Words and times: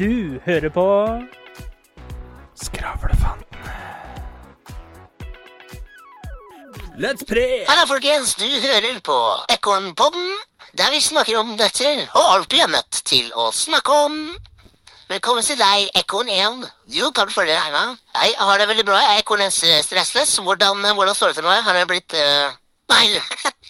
Du 0.00 0.40
hører 0.46 0.70
på 0.72 0.82
Skravlefantene. 2.56 3.72
Let's 6.96 7.26
pray! 7.28 7.66
Hallo, 7.68 7.84
folkens. 7.90 8.32
Du 8.40 8.46
hører 8.46 8.96
på 9.04 9.16
Ekornpodden, 9.52 10.30
der 10.78 10.88
vi 10.94 11.02
snakker 11.04 11.42
om 11.42 11.52
nøtter 11.52 12.00
og 12.14 12.30
alt 12.32 12.56
vi 12.56 12.62
er 12.64 12.72
nødt 12.72 13.02
til 13.12 13.28
å 13.36 13.50
snakke 13.52 13.98
om. 14.06 14.16
Velkommen 15.12 15.44
til 15.44 15.60
deg, 15.60 15.92
Ekorn 16.00 16.32
1. 16.32 16.64
Jo, 16.96 17.12
kan 17.12 17.28
du 17.28 17.36
følge 17.36 17.60
deg 17.60 17.76
med. 17.76 18.00
Jeg 18.22 18.40
har 18.40 18.56
det 18.56 18.70
veldig 18.72 18.88
bra. 18.88 19.04
Jeg 19.04 19.18
er 19.18 19.24
Ekorn 19.26 19.44
1 19.50 19.84
stressless. 19.84 20.38
Hvordan, 20.40 20.80
hvordan 20.94 21.14
står 21.18 21.34
det 21.34 21.42
til 21.42 21.50
nå? 21.50 21.60
Har 21.68 21.76
det 21.76 21.88
blitt 21.92 22.16
eh, 22.16 22.56
Nei, 22.90 23.06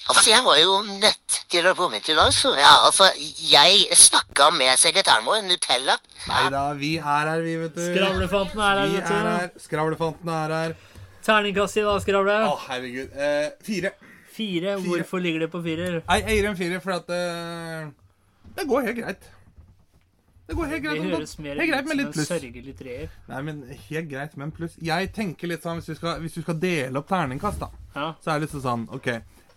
altså, 0.08 0.26
jeg 0.30 0.42
var 0.46 0.58
jo 0.60 0.76
nødt 0.88 1.38
til 1.52 1.66
å 1.68 1.74
komme 1.78 2.00
til 2.00 2.14
i 2.14 2.18
dag, 2.18 2.32
så 2.34 2.52
ja, 2.56 2.72
altså, 2.88 3.10
jeg 3.50 3.98
snakka 3.98 4.50
med 4.56 4.80
sekretæren 4.80 5.26
vår, 5.28 5.42
Nutella. 5.48 5.96
Nei 6.30 6.44
da, 6.54 6.62
vi 6.78 6.94
er 6.98 7.04
her, 7.04 7.42
vi, 7.44 7.56
vet 7.60 7.76
du. 7.76 7.82
Skravlefanten 7.90 8.62
er 8.64 8.80
her, 8.80 8.86
Vi 8.86 9.00
vet 9.00 9.10
er 9.16 9.28
her. 9.28 9.50
Skravlefanten 9.66 10.32
er 10.36 10.54
her. 10.56 10.78
Terningkast 11.26 11.76
i 11.76 11.84
dag, 11.84 12.00
Skravle. 12.00 12.38
Å, 12.48 12.54
herregud. 12.70 13.12
Eh, 13.12 13.50
fire. 13.66 13.92
Fire. 14.32 14.78
Hvorfor 14.86 15.20
ligger 15.20 15.44
det 15.44 15.50
på 15.52 15.60
firer? 15.64 16.00
Jeg 16.00 16.38
gir 16.38 16.48
en 16.48 16.56
firer 16.56 16.80
fordi 16.80 16.96
at 16.96 17.10
uh, 17.12 17.90
Det 18.56 18.64
går 18.70 18.88
helt 18.88 19.00
greit. 19.02 19.28
Det 20.50 20.56
går 20.58 20.66
helt 20.66 20.82
Det 20.82 20.90
greit. 20.90 21.02
høres 21.14 21.32
mer 21.38 21.60
ut 21.62 21.84
som 21.86 22.00
en 22.00 22.26
sørgelig 22.26 22.72
treer. 22.80 23.10
Nei, 23.30 23.40
men 23.46 23.60
helt 23.86 24.08
greit 24.10 24.32
med 24.36 24.48
en 24.48 24.52
pluss. 24.56 24.72
Jeg 24.82 25.12
tenker 25.14 25.46
litt 25.52 25.62
sånn, 25.62 25.78
hvis 25.78 25.86
du 25.86 25.94
skal, 25.94 26.16
hvis 26.24 26.34
du 26.34 26.42
skal 26.42 26.56
dele 26.58 26.98
opp 26.98 27.06
terningkast, 27.08 27.60
da, 27.62 27.68
Ja. 27.94 28.08
så 28.20 28.32
er 28.34 28.40
det 28.40 28.48
litt 28.50 28.62
sånn 28.64 28.88
OK. 28.90 29.06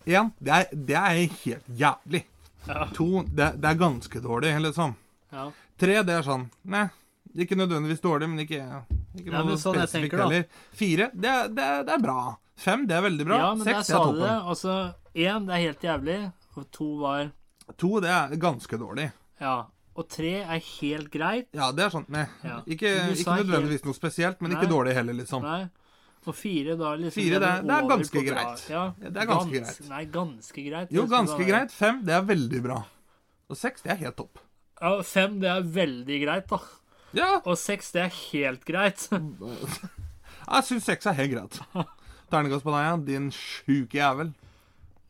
Én, 0.06 0.30
det, 0.38 0.60
det 0.86 0.94
er 1.00 1.16
helt 1.44 1.66
jævlig. 1.80 2.22
Ja. 2.68 2.86
To, 2.94 3.22
det, 3.26 3.48
det 3.60 3.70
er 3.72 3.80
ganske 3.80 4.20
dårlig, 4.22 4.54
liksom. 4.62 4.94
ja. 5.34 5.50
Tre, 5.76 5.96
det 6.06 6.14
er 6.14 6.22
sånn 6.22 6.46
Nei, 6.70 6.84
ikke 7.36 7.56
nødvendigvis 7.58 8.00
dårlig, 8.00 8.28
men 8.30 8.38
ikke, 8.46 8.62
ikke 9.18 9.32
Ja, 9.34 9.42
noe 9.42 9.58
sånn 9.58 9.74
spesifikt 9.82 10.14
heller. 10.22 10.44
Fire, 10.72 11.10
det, 11.12 11.34
det, 11.56 11.64
er- 11.64 11.82
det 11.90 11.98
bra. 12.06 12.36
Fem, 12.56 12.86
det 12.86 12.94
er 12.94 13.02
veldig 13.02 13.26
bra. 13.26 13.36
ja, 13.42 13.54
men 13.58 13.64
Seks, 13.66 13.88
det 13.88 13.96
er 13.96 13.98
det. 13.98 14.04
toppen. 14.06 14.48
Altså, 14.54 14.94
én, 15.16 15.46
det 15.48 15.54
er 15.58 15.64
helt 15.66 15.82
jævlig. 15.82 16.18
Og 16.56 16.70
to 16.70 16.88
var 17.02 17.32
To, 17.80 17.98
det 18.00 18.10
er 18.10 18.36
ganske 18.36 18.78
dårlig. 18.78 19.10
Ja. 19.40 19.64
Og 19.96 20.08
tre 20.10 20.32
er 20.42 20.58
helt 20.80 21.10
greit. 21.12 21.46
Ja, 21.54 21.68
det 21.72 21.84
er 21.84 21.90
sånn 21.94 22.06
med. 22.10 22.26
Ja. 22.42 22.56
ikke, 22.66 22.90
ikke 23.14 23.14
nødvendigvis 23.14 23.26
nødvendigvis 23.46 23.84
noe 23.86 23.94
spesielt, 23.94 24.40
men 24.42 24.56
ikke 24.56 24.66
dårlig 24.70 24.94
heller, 24.96 25.14
liksom. 25.14 25.42
Nei. 25.46 25.68
Og 26.26 26.34
fire, 26.34 26.74
da 26.80 26.94
liksom 26.96 27.12
Fire, 27.22 27.38
det 27.38 27.48
er- 27.50 27.62
det 27.62 27.74
er 27.76 27.88
ganske 27.88 28.22
greit. 28.24 28.62
Ja, 28.70 28.84
Ja, 29.02 29.10
det 29.10 29.16
er 29.22 29.26
ganske 29.26 29.52
gans- 29.52 29.78
greit. 29.78 29.88
Nei, 29.90 30.04
ganske 30.06 30.64
greit. 30.70 30.88
Jo, 30.90 31.06
ganske 31.06 31.46
greit. 31.46 31.70
Fem, 31.70 32.02
det 32.04 32.14
er 32.14 32.22
veldig 32.22 32.62
bra. 32.62 32.84
Og 33.50 33.56
seks, 33.56 33.82
det 33.82 33.92
er 33.92 33.96
helt 33.96 34.16
topp. 34.16 34.38
Ja, 34.80 35.02
fem, 35.02 35.38
det 35.40 35.48
er 35.50 35.62
veldig 35.62 36.24
greit, 36.24 36.48
da. 36.48 36.58
Ja, 37.12 37.40
Og 37.46 37.56
seks, 37.56 37.92
det 37.92 38.02
er 38.02 38.08
helt 38.32 38.64
greit. 38.64 39.08
jeg 39.10 40.64
syns 40.64 40.84
seks 40.84 41.06
er 41.06 41.12
helt 41.12 41.32
greit. 41.36 41.60
Terningkast 42.32 42.64
på 42.64 42.72
deg, 42.74 42.84
ja. 42.88 42.96
Din 42.96 43.30
sjuke 43.30 43.92
jævel. 44.00 44.32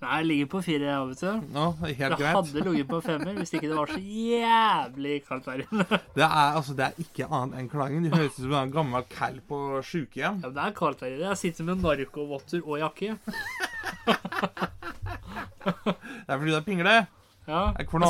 Nei, 0.04 0.16
jeg 0.20 0.26
ligger 0.28 0.48
på 0.52 0.60
fire, 0.66 0.84
jeg, 0.90 1.08
vet 1.10 1.20
du. 1.24 1.46
No, 1.54 1.64
helt 1.80 1.98
Det 1.98 2.18
greit. 2.20 2.34
hadde 2.36 2.64
ligget 2.66 2.88
på 2.90 2.98
femmer 3.06 3.38
hvis 3.40 3.52
ikke 3.56 3.68
det 3.70 3.76
var 3.78 3.92
så 3.94 4.00
jævlig 4.04 5.14
kaldt 5.28 5.46
der 5.48 5.62
inne. 5.64 5.86
Det 6.18 6.24
er, 6.26 6.58
altså, 6.58 6.74
det 6.76 6.84
er 6.90 6.98
ikke 7.06 7.28
annet 7.30 7.58
enn 7.62 7.70
klangen. 7.72 8.04
Du 8.04 8.16
høres 8.16 8.36
ut 8.36 8.42
som 8.44 8.56
en 8.60 8.74
gammel 8.74 9.06
kall 9.14 9.38
på 9.48 9.60
sjukehjem. 9.88 10.42
Ja, 10.44 10.50
men 10.50 10.56
det 10.58 10.64
er 10.68 10.76
kaldt 10.76 11.00
der 11.00 11.14
inne. 11.14 11.30
Jeg 11.32 11.40
sitter 11.46 11.68
med 11.70 11.80
narkovotter 11.84 12.60
og 12.68 12.78
jakke. 12.82 13.16
Det 15.64 16.28
er 16.28 16.38
fordi 16.38 16.50
det 16.52 16.58
er 16.58 16.66
pingle. 16.66 16.96
Ja. 17.48 17.62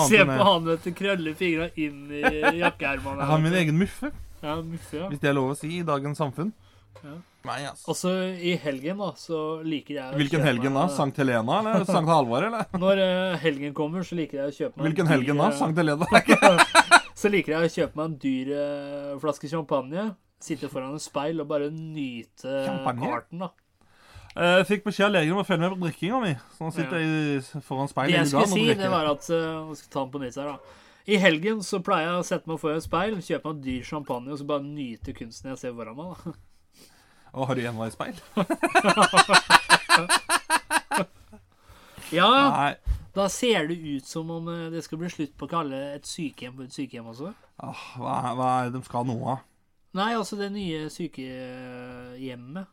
Se 0.09 0.25
på 0.27 0.45
han, 0.47 0.67
vet 0.69 0.85
du. 0.87 0.91
Krøller 0.95 1.35
fingra 1.39 1.69
inn 1.81 2.05
i 2.15 2.23
jakkeermene. 2.61 3.21
Jeg 3.23 3.31
har 3.31 3.43
min 3.43 3.57
egen 3.63 3.79
muffe, 3.81 4.11
Ja, 4.45 4.59
muffe, 4.61 4.97
ja. 4.99 5.07
hvis 5.09 5.21
det 5.23 5.31
er 5.31 5.35
lov 5.39 5.55
å 5.55 5.57
si, 5.59 5.71
i 5.79 5.87
dagens 5.87 6.19
samfunn. 6.21 6.51
Ja. 7.03 7.15
Nei, 7.45 7.59
altså. 7.69 7.85
Og 7.93 7.97
så 7.99 8.11
i 8.41 8.55
helgen, 8.57 9.01
da, 9.03 9.11
så 9.21 9.39
liker 9.67 9.99
jeg 9.99 10.05
å 10.15 10.17
Hvilken 10.17 10.41
kjøpe 10.41 10.49
helgen 10.49 10.77
da? 10.79 10.85
Sankt 10.95 11.19
Helena 11.21 11.59
eller 11.61 11.85
Sankt 11.85 12.09
Halvard, 12.09 12.47
eller? 12.49 12.71
Når 12.85 13.03
uh, 13.05 13.35
helgen 13.43 13.75
kommer, 13.77 14.07
så 14.09 14.17
liker 14.17 14.41
jeg 14.41 14.53
å 14.53 14.55
kjøpe 14.59 14.81
meg 14.81 14.87
Hvilken 14.89 15.11
Hvilken 15.11 15.11
dyr, 15.11 15.13
helgen 15.13 15.43
da? 15.43 15.49
eh, 15.51 15.59
Sankt 15.59 15.83
Helena? 15.83 17.03
Så 17.25 17.31
liker 17.31 17.55
jeg 17.55 17.69
å 17.69 17.75
kjøpe 17.75 18.01
meg 18.01 18.07
en 18.09 18.15
dyr 18.25 18.49
uh, 18.57 19.11
flaske 19.23 19.49
champagne. 19.53 20.07
Sitte 20.45 20.69
foran 20.73 20.97
et 20.97 21.05
speil 21.05 21.39
og 21.45 21.47
bare 21.53 21.69
nyte 21.73 22.57
Champagne? 22.67 23.13
arten, 23.21 23.45
da. 23.47 23.51
Jeg 24.35 24.55
Eh, 24.59 24.65
fikk 24.67 24.83
beskjed 24.89 25.07
av 25.07 25.13
legen 25.15 25.37
om 25.37 25.45
å 25.45 25.47
følge 25.47 25.63
med 25.63 25.77
på 25.77 25.85
drikkinga 25.85 26.17
mi. 26.25 26.33
Så 26.57 26.65
nå 26.67 26.73
sitter 26.75 26.97
i, 26.99 27.61
foran 27.63 27.87
Det 27.93 28.17
jeg 28.17 28.31
skulle 28.33 28.49
si, 28.51 28.65
det 28.81 28.89
var 28.91 29.07
at 29.13 29.29
uh, 29.31 29.69
skal 29.79 29.93
ta 29.93 30.01
den 30.03 30.11
på 30.17 30.23
nytt 30.25 30.41
her, 30.41 30.49
da. 30.57 30.81
I 31.07 31.21
helgen 31.23 31.61
så 31.63 31.79
pleier 31.85 32.09
jeg 32.09 32.19
å 32.19 32.27
sette 32.27 32.51
meg 32.51 32.59
foran 32.59 32.81
et 32.81 32.89
speil, 32.89 33.15
kjøpe 33.23 33.53
meg 33.53 33.63
dyr 33.69 33.87
champagne 33.87 34.33
og 34.35 34.41
så 34.41 34.49
bare 34.49 34.67
nyte 34.67 35.15
kunsten 35.15 35.53
jeg 35.53 35.61
ser 35.63 35.77
foran 35.79 36.01
meg. 36.01 36.25
da. 36.25 36.35
Og 37.35 37.49
har 37.51 37.59
du 37.59 37.65
enveisspeil? 37.67 38.21
Ja, 42.15 42.29
Nei. 42.53 42.75
da 43.17 43.25
ser 43.33 43.67
det 43.67 43.79
ut 43.81 44.07
som 44.07 44.29
om 44.31 44.47
eh, 44.53 44.69
det 44.71 44.85
skal 44.87 45.01
bli 45.01 45.09
slutt 45.11 45.33
på 45.39 45.49
å 45.49 45.51
kalle 45.51 45.81
et 45.97 46.07
sykehjem 46.07 46.55
for 46.55 46.69
et 46.69 46.77
sykehjem 46.77 47.09
også. 47.11 47.33
Åh, 47.65 47.83
hva, 47.99 48.19
hva 48.39 48.51
er 48.61 48.69
det 48.69 48.79
de 48.79 48.87
skal 48.87 49.09
nå 49.09 49.17
av? 49.33 49.43
Nei, 49.95 50.13
altså 50.19 50.39
det 50.39 50.51
nye 50.55 50.89
sykehjemmet 50.91 52.71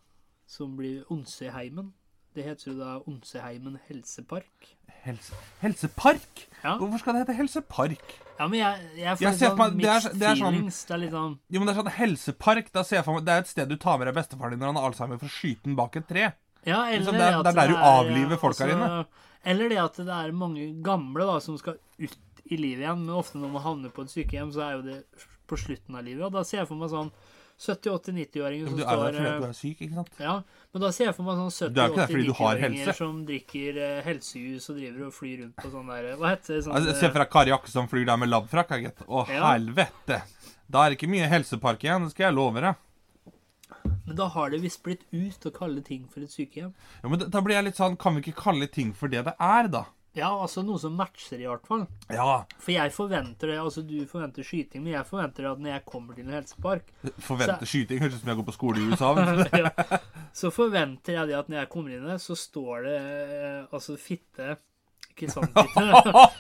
som 0.50 0.76
blir 0.78 1.06
Onseheimen. 1.14 1.94
Det 2.36 2.46
heter 2.46 2.72
jo 2.72 2.78
da 2.80 2.96
Onseheimen 3.10 3.80
helsepark. 3.88 4.72
Helse, 5.06 5.34
helsepark? 5.64 6.48
Ja. 6.64 6.76
Hvorfor 6.78 7.00
skal 7.02 7.16
det 7.18 7.24
hete 7.26 7.36
helsepark? 7.40 8.04
Ja, 8.38 8.48
men 8.48 8.60
jeg, 8.60 8.82
jeg 8.98 9.18
får 9.18 9.22
Jeg 9.26 9.38
sånn 9.40 9.58
meg- 9.58 9.78
det 9.82 9.90
er- 9.90 10.14
det 10.14 10.28
er 10.28 10.36
sånn- 10.36 10.54
feelings. 10.54 10.84
Det 10.86 10.94
er 10.94 10.98
litt 11.02 11.12
sånn 11.12 11.40
Jo, 11.50 11.60
men 11.60 11.68
det 11.68 11.74
er 11.76 11.82
sånn 11.82 11.92
helsepark, 11.98 12.72
da 12.72 12.84
ser 12.84 12.96
jeg 12.98 13.06
for 13.06 13.14
meg 13.16 13.26
Det 13.26 13.34
er 13.34 13.40
et 13.40 13.48
sted 13.48 13.70
du 13.70 13.76
tar 13.78 13.98
med 13.98 14.08
deg 14.08 14.16
bestefaren 14.16 14.50
din 14.52 14.60
når 14.60 14.66
han 14.74 14.76
har 14.76 14.92
alzheimer 14.92 15.20
for 15.20 15.26
å 15.26 15.30
skyte 15.30 15.64
den 15.64 15.76
bak 15.76 15.96
et 15.96 16.08
tre. 16.08 16.34
Ja, 16.66 16.86
eller 16.86 17.00
Liksom, 17.00 17.14
det 17.14 17.22
er- 17.22 17.44
det 17.44 17.48
er 17.48 17.54
der 17.54 17.68
du 17.68 17.74
er, 17.76 17.78
altså, 17.82 18.06
avliver 18.06 18.38
folk 18.40 18.58
her 18.60 18.68
inne. 18.70 19.06
Eller 19.44 19.70
det 19.70 19.78
at 19.80 19.94
det 19.96 20.08
er 20.08 20.32
mange 20.32 20.84
gamle 20.84 21.26
da, 21.26 21.40
som 21.40 21.58
skal 21.58 21.78
ut 22.00 22.18
i 22.52 22.56
livet 22.58 22.82
igjen. 22.86 23.06
Men 23.06 23.16
ofte 23.16 23.36
når 23.42 23.52
man 23.52 23.62
havner 23.64 23.90
på 23.90 24.02
et 24.04 24.10
sykehjem, 24.14 24.54
så 24.54 24.62
er 24.62 24.72
jo 24.78 24.82
det 24.84 25.06
på 25.48 25.58
slutten 25.58 25.96
av 25.98 26.04
livet. 26.06 26.22
Og 26.26 26.32
da 26.32 26.44
ser 26.44 26.58
jeg 26.60 26.68
for 26.68 26.76
meg 26.76 26.90
sånn 26.92 27.12
70-80-90-åringer 27.62 28.68
som 28.72 28.78
Du 28.78 28.84
er 28.84 28.88
der 28.88 28.98
står 28.98 29.16
fordi 29.16 29.30
eh, 29.32 29.40
du 29.42 29.46
er 29.46 29.54
syk, 29.58 29.82
ikke 29.86 29.98
sant? 30.00 30.12
Ja, 30.20 30.36
men 30.74 30.82
da 30.82 30.90
ser 30.96 31.06
jeg 31.06 31.16
for 31.18 31.28
meg 31.28 31.42
sånn 31.42 31.74
Du 31.76 31.82
er 31.82 31.88
jo 31.88 31.94
ikke 31.94 32.02
der 32.02 32.12
fordi 32.12 32.26
du 32.26 32.34
har 32.40 32.56
70-80-90-åringer 32.62 32.98
som 32.98 33.20
drikker 33.28 33.78
eh, 33.86 34.02
helsejus 34.08 34.70
og 34.74 34.80
driver 34.82 35.08
og 35.08 35.14
flyr 35.14 35.36
rundt 35.44 35.56
på 35.62 35.72
sånn 35.76 35.92
der 35.94 36.10
Hva 36.18 36.32
heter 36.34 36.56
det? 36.58 36.62
Sånn, 36.66 36.76
Altså, 36.80 36.96
Se 37.00 37.12
deg 37.16 37.30
Kari 37.38 37.58
som 37.76 37.88
flyr 37.92 38.06
der 38.10 38.18
med 38.18 38.30
labfrakk. 38.34 38.74
gitt. 38.82 39.04
Å, 39.08 39.28
Ja. 39.30 39.52
helvete! 39.54 40.22
Da 40.72 40.86
er 40.86 40.90
det 40.94 40.98
ikke 41.02 41.12
mye 41.12 41.28
helsepark 41.28 41.84
igjen, 41.84 42.06
det 42.08 42.12
skal 42.16 42.30
jeg 42.30 42.36
love 42.36 42.62
deg. 42.62 42.76
Men 44.08 44.16
da 44.16 44.28
har 44.28 44.50
det 44.50 44.62
visst 44.62 44.82
blitt 44.84 45.04
ut 45.12 45.46
å 45.48 45.52
kalle 45.54 45.82
ting 45.84 46.08
for 46.12 46.22
et 46.22 46.30
sykehjem. 46.32 46.74
Ja, 47.04 47.10
men 47.10 47.20
da- 47.20 47.28
da 47.28 47.42
blir 47.42 47.56
jeg 47.56 47.66
litt 47.66 47.76
sånn 47.78 47.98
Kan 47.98 48.16
vi 48.16 48.22
ikke 48.32 48.36
kalle 48.42 48.68
ting 48.68 48.94
for 48.94 49.08
det 49.08 49.24
det 49.26 49.36
er, 49.40 49.68
da? 49.68 49.86
Ja, 50.12 50.28
altså 50.28 50.60
noe 50.68 50.80
som 50.80 50.98
matcher, 51.00 51.40
i 51.40 51.48
hvert 51.48 51.64
fall. 51.68 51.86
Ja. 52.12 52.42
For 52.60 52.74
jeg 52.74 52.92
forventer 52.92 53.54
det. 53.54 53.60
Altså, 53.62 53.84
du 53.88 54.02
forventer 54.10 54.44
skyting, 54.44 54.84
men 54.84 54.98
jeg 54.98 55.08
forventer 55.08 55.48
at 55.48 55.62
når 55.62 55.72
jeg 55.72 55.86
kommer 55.88 56.18
til 56.18 56.26
en 56.28 56.36
helsepark, 56.36 56.90
Forvente 57.24 57.68
skyting. 57.70 58.02
Høres 58.04 58.18
ut 58.18 58.26
som 58.26 58.34
jeg 58.34 58.40
går 58.42 58.48
på 58.50 58.56
skole 58.58 58.82
i 58.82 58.90
USA. 58.92 59.14
ja, 59.64 59.72
så 60.36 60.52
forventer 60.52 61.16
jeg 61.16 61.32
det 61.32 61.38
at 61.40 61.48
når 61.52 61.62
jeg 61.62 61.72
kommer 61.72 61.96
inn 61.96 62.10
der, 62.10 62.20
så 62.20 62.36
står 62.36 62.84
det 62.90 62.98
eh, 62.98 63.64
altså 63.72 63.96
fitte 64.00 64.58
Ikke 65.14 65.32
sant 65.32 65.56
fitte. 65.56 65.86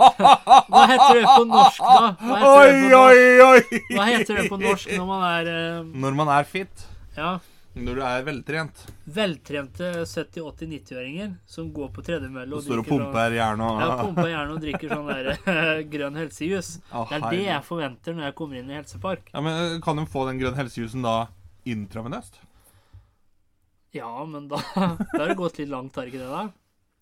Hva 0.72 0.84
heter 0.92 1.22
det 1.22 1.26
på 1.30 1.48
norsk, 1.48 1.80
da? 1.80 2.12
Hva 2.20 2.42
heter 2.42 2.52
Oi, 2.52 2.68
det 2.68 2.92
på 2.92 3.00
norsk, 3.00 3.00
oi, 3.00 3.48
oi! 3.48 3.82
Hva 3.96 4.10
heter 4.12 4.42
det 4.42 4.48
på 4.52 4.60
norsk 4.66 4.94
når 4.98 5.10
man 5.14 5.26
er 5.30 5.54
uh... 5.54 5.96
Når 6.08 6.20
man 6.20 6.36
er 6.36 6.52
fit. 6.58 6.88
Ja, 7.16 7.38
Når 7.74 7.96
du 7.96 8.02
er 8.04 8.24
veltrent. 8.28 8.80
veltrente 9.08 9.90
70-80-90-åringer 10.04 11.38
som 11.48 11.70
går 11.72 11.88
på 11.96 12.04
tredemølle 12.04 12.52
og 12.52 12.60
Og 12.60 12.64
står 12.66 12.82
og 12.82 12.86
sånn- 12.86 13.06
pumper 13.06 13.32
jern 13.38 13.62
og 13.64 13.80
Ja, 13.80 13.90
pumper 14.02 14.28
gjerne 14.28 14.52
og 14.58 14.60
drikker 14.66 14.90
sånn 14.92 15.08
der 15.08 15.84
grønn 15.94 16.20
helsejus. 16.20 16.72
Å, 16.92 17.06
Det 17.08 17.16
er 17.22 17.30
det 17.32 17.44
jeg 17.46 17.64
forventer 17.64 18.14
når 18.18 18.24
jeg 18.28 18.36
kommer 18.36 18.60
inn 18.60 18.70
i 18.74 18.76
helsepark. 18.76 19.32
Ja, 19.34 19.40
men 19.46 19.54
eh, 19.56 19.80
Kan 19.86 19.96
de 20.02 20.06
få 20.06 20.26
den 20.28 20.42
grønn 20.42 20.60
helsejusen 20.60 21.02
da 21.08 21.16
intravenøst? 21.64 22.42
Ja, 23.96 24.12
men 24.26 24.50
da, 24.52 24.60
da 24.76 24.92
har 25.22 25.28
det 25.32 25.38
gått 25.40 25.58
litt 25.60 25.72
langt, 25.72 25.96
har 25.96 26.12
ikke 26.12 26.20
det 26.24 26.28
da? 26.32 26.44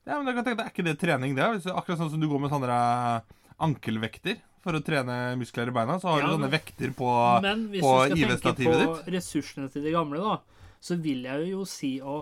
Ja, 0.10 0.18
men 0.22 0.30
jeg 0.30 0.38
kan 0.40 0.46
tenke, 0.48 0.64
Er 0.66 0.72
ikke 0.74 0.86
det 0.88 0.96
trening, 1.02 1.34
det? 1.38 1.50
Hvis, 1.56 1.66
akkurat 1.70 2.00
sånn 2.02 2.14
som 2.14 2.22
du 2.22 2.28
går 2.32 2.42
med 2.46 2.54
sånne 2.54 2.70
eh, 2.78 3.36
ankelvekter 3.62 4.38
for 4.64 4.76
å 4.76 4.82
trene 4.84 5.18
muskler 5.40 5.70
i 5.72 5.74
beina, 5.76 5.98
så 6.02 6.12
har 6.14 6.22
Ja, 6.24 6.30
du 6.30 6.38
sånne 6.38 6.50
vekter 6.54 6.94
på, 6.98 7.10
Men 7.42 7.68
hvis 7.74 7.82
du 7.82 8.38
skal 8.38 8.54
tenke 8.54 8.70
på 8.70 8.80
ditt. 8.80 9.12
ressursene 9.18 9.70
til 9.72 9.86
de 9.86 9.94
gamle, 9.96 10.20
da, 10.20 10.38
så 10.80 10.98
vil 11.00 11.26
jeg 11.28 11.50
jo 11.54 11.64
si 11.68 11.98
å 12.02 12.22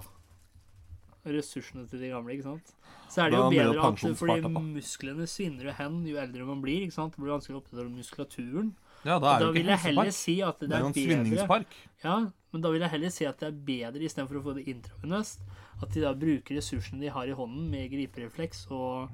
Ressursene 1.28 1.84
til 1.92 2.00
de 2.00 2.08
gamle, 2.08 2.38
ikke 2.38 2.46
sant? 2.46 2.70
Så 3.12 3.26
er 3.26 3.34
det 3.34 3.40
jo 3.40 3.48
bedre 3.52 3.88
at 3.90 4.04
fordi 4.16 4.52
musklene 4.54 5.26
svinner 5.28 5.68
jo 5.68 5.74
hen 5.76 5.98
jo 6.08 6.20
eldre 6.22 6.46
man 6.48 6.62
blir. 6.64 6.86
ikke 6.86 6.96
sant? 6.96 7.16
Det 7.16 7.20
blir 7.20 7.34
vanskelig 7.34 7.58
å 7.58 7.60
opprettholde 7.60 7.92
muskulaturen. 7.92 8.70
Ja, 9.04 9.18
da 9.20 9.34
er 9.34 9.44
det 9.44 9.48
jo 9.48 9.62
ikke 9.62 9.80
helsepark. 9.84 10.16
si 10.16 10.38
at 10.44 10.62
det, 10.62 10.70
Det 10.70 10.78
er 10.78 10.86
jo 10.86 10.88
en 10.88 10.96
svinningspark. 10.96 11.76
Ja, 12.04 12.16
men 12.54 12.64
da 12.64 12.72
vil 12.74 12.86
jeg 12.86 12.94
heller 12.96 13.14
si 13.14 13.28
at 13.28 13.44
det 13.44 13.50
er 13.50 13.60
bedre 13.68 14.08
istedenfor 14.08 14.40
å 14.40 14.46
få 14.48 14.56
det 14.58 14.66
intravenøst. 14.72 15.44
At 15.84 15.94
de 15.94 16.04
da 16.04 16.14
bruker 16.18 16.58
ressursene 16.58 17.04
de 17.04 17.12
har 17.14 17.28
i 17.28 17.36
hånden, 17.38 17.68
med 17.72 17.92
griperefleks 17.92 18.66
og 18.72 19.12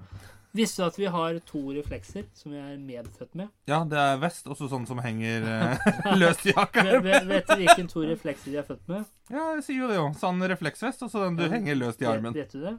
Visste 0.54 0.84
du 0.84 0.86
at 0.86 0.98
vi 1.00 1.08
har 1.10 1.40
to 1.50 1.62
reflekser 1.74 2.28
som 2.38 2.52
vi 2.54 2.60
er 2.62 2.76
medfødt 2.78 3.32
med? 3.40 3.48
Ja, 3.66 3.80
det 3.90 3.98
er 3.98 4.20
vest, 4.22 4.46
også 4.46 4.68
sånn 4.70 4.86
som 4.86 5.00
henger 5.02 5.48
eh, 5.54 6.12
løst 6.22 6.46
i 6.46 6.54
jakka. 6.58 6.84
Vet, 6.86 7.02
vet 7.08 7.26
vet 7.32 7.48
du 7.50 7.56
hvilken 7.64 7.90
to 7.90 8.04
reflekser 8.06 8.54
de 8.54 8.60
er 8.62 8.68
født 8.68 8.86
med? 8.92 9.08
Ja, 9.34 9.48
jeg 9.56 9.64
sier 9.66 9.80
jo 9.82 9.90
det 9.90 9.98
jo. 9.98 10.06
Sånn 10.22 10.46
refleksvest, 10.54 11.02
og 11.08 11.10
så 11.10 11.26
den 11.26 11.40
du 11.42 11.48
henger 11.50 11.80
løst 11.80 12.06
i 12.06 12.10
armen. 12.10 12.38
vet 12.38 12.54
du 12.54 12.62
det? 12.68 12.76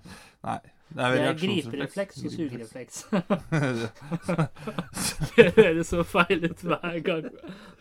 Nei, 0.46 0.58
det 0.94 1.02
er 1.02 1.16
Det 1.16 1.24
er 1.26 1.38
griperefleks 1.40 2.22
og 2.22 2.36
sugerefleks. 2.36 3.02
Det 5.34 5.48
høres 5.56 5.90
så 5.90 6.04
feil 6.06 6.44
ut 6.46 6.60
hver 6.62 6.98
gang. 7.02 7.26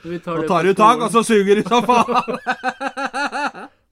Vi 0.02 0.18
tar 0.26 0.48
tar 0.50 0.66
du 0.66 0.74
tak, 0.74 1.06
og 1.06 1.14
så 1.14 1.22
suger 1.28 1.62
du 1.62 1.68
så 1.70 1.84
faen! 1.86 2.40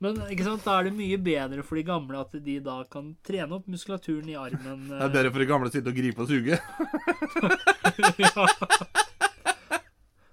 Men 0.02 0.18
ikke 0.34 0.44
sant, 0.48 0.64
da 0.66 0.80
er 0.80 0.88
det 0.90 0.96
mye 0.98 1.18
bedre 1.22 1.62
for 1.64 1.78
de 1.78 1.84
gamle 1.86 2.18
at 2.24 2.32
de 2.46 2.56
da 2.66 2.80
kan 2.90 3.12
trene 3.28 3.54
opp 3.60 3.68
muskulaturen 3.70 4.30
i 4.32 4.38
armen. 4.40 4.88
Det 4.90 4.98
er 5.06 5.12
bedre 5.14 5.32
for 5.36 5.44
de 5.44 5.50
gamle 5.52 5.70
å 5.70 5.74
sitte 5.76 5.92
og 5.94 6.00
gripe 6.00 6.24
og 6.26 6.32
suge. 6.32 6.58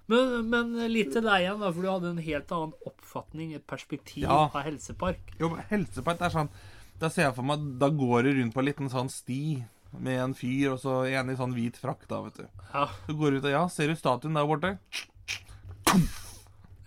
Men, 0.09 0.31
men 0.49 0.71
litt 0.89 1.11
til 1.13 1.21
deg 1.21 1.43
igjen, 1.43 1.59
da, 1.61 1.67
for 1.69 1.85
du 1.85 1.89
hadde 1.91 2.09
en 2.15 2.21
helt 2.25 2.49
annen 2.55 2.71
oppfatning, 2.89 3.51
et 3.53 3.65
perspektiv 3.69 4.23
Ja. 4.23 4.47
av 4.49 4.55
helsepark. 4.65 5.35
Jo, 5.37 5.51
men 5.53 5.61
helsepark 5.69 6.23
er 6.25 6.33
sånn 6.33 6.49
Da 6.99 7.11
ser 7.13 7.27
jeg 7.27 7.35
for 7.37 7.45
meg 7.45 7.61
Da 7.77 7.91
går 7.93 8.23
du 8.25 8.31
rundt 8.39 8.55
på 8.55 8.63
en 8.63 8.65
liten 8.71 8.89
sånn 8.89 9.11
sti 9.13 9.37
med 10.01 10.17
en 10.23 10.33
fyr, 10.37 10.71
og 10.73 10.79
så 10.81 10.95
en 11.13 11.29
i 11.29 11.35
sånn 11.37 11.53
hvit 11.53 11.77
frakk, 11.77 12.07
da, 12.09 12.23
vet 12.25 12.41
du. 12.41 12.47
Ja. 12.73 12.87
Så 13.05 13.13
går 13.21 13.31
du 13.31 13.37
ut 13.37 13.45
og 13.45 13.53
Ja, 13.53 13.61
ser 13.69 13.87
du 13.89 13.95
statuen 14.01 14.33
der 14.37 14.45
borte? 14.49 14.73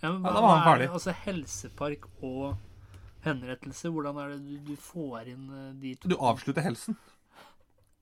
Ja, 0.03 0.11
men 0.11 0.19
Ja, 0.23 0.31
da 0.35 0.41
var 0.43 0.49
han 0.49 0.59
er 0.59 0.67
ferdig. 0.67 0.89
Altså 0.99 1.15
helsepark 1.23 2.05
og 2.21 2.57
henrettelse, 3.25 3.89
hvordan 3.93 4.19
er 4.21 4.33
det 4.33 4.39
du, 4.45 4.71
du 4.73 4.75
får 4.79 5.29
inn 5.33 5.49
eh, 5.49 5.73
de 5.81 5.95
to? 5.95 6.11
Du 6.11 6.15
avslutter 6.19 6.65
helsen. 6.65 6.97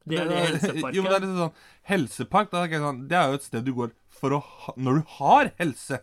Det 0.10 0.18
er 0.18 0.30
det 0.32 0.38
helsepark 0.42 0.96
Jo, 0.98 1.04
men 1.06 1.12
det 1.12 1.18
er 1.18 1.24
liksom 1.28 1.42
sånn 1.44 1.58
Helsepark 1.92 2.54
sånn, 2.82 3.02
Det 3.10 3.18
er 3.20 3.28
jo 3.30 3.38
et 3.38 3.44
sted 3.46 3.66
du 3.68 3.74
går 3.78 3.92
for 4.10 4.34
å 4.34 4.40
ha, 4.42 4.74
når 4.78 4.98
du 5.02 5.12
har 5.20 5.52
helse. 5.60 6.00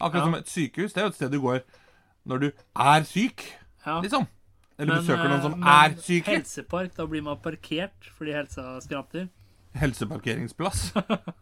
Akkurat 0.00 0.22
Ja. 0.22 0.24
som 0.24 0.34
et 0.38 0.48
sykehus. 0.48 0.92
Det 0.94 1.02
er 1.02 1.04
jo 1.04 1.12
et 1.12 1.18
sted 1.18 1.30
du 1.32 1.40
går 1.40 1.60
når 2.26 2.38
du 2.40 2.46
er 2.76 3.04
syk, 3.04 3.44
Ja. 3.84 4.00
liksom. 4.00 4.26
Eller 4.78 4.94
Men, 4.94 5.02
besøker 5.04 5.28
noen 5.28 5.38
eh, 5.38 5.42
som 5.42 5.58
men 5.58 5.68
er 5.68 5.96
syke. 6.00 6.30
Helsepark, 6.32 6.94
da 6.96 7.06
blir 7.06 7.22
man 7.22 7.36
parkert 7.44 8.08
fordi 8.16 8.32
helsa 8.32 8.80
skranter. 8.80 9.28
Helseparkeringsplass. 9.76 10.92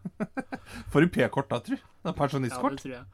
Får 0.91 1.01
du 1.01 1.07
P-kort 1.07 1.49
da, 1.49 1.59
tru? 1.59 1.75
Er 1.75 1.79
Ja, 2.03 2.11
det 2.11 2.79
tror 2.81 2.91
jeg. 2.91 3.05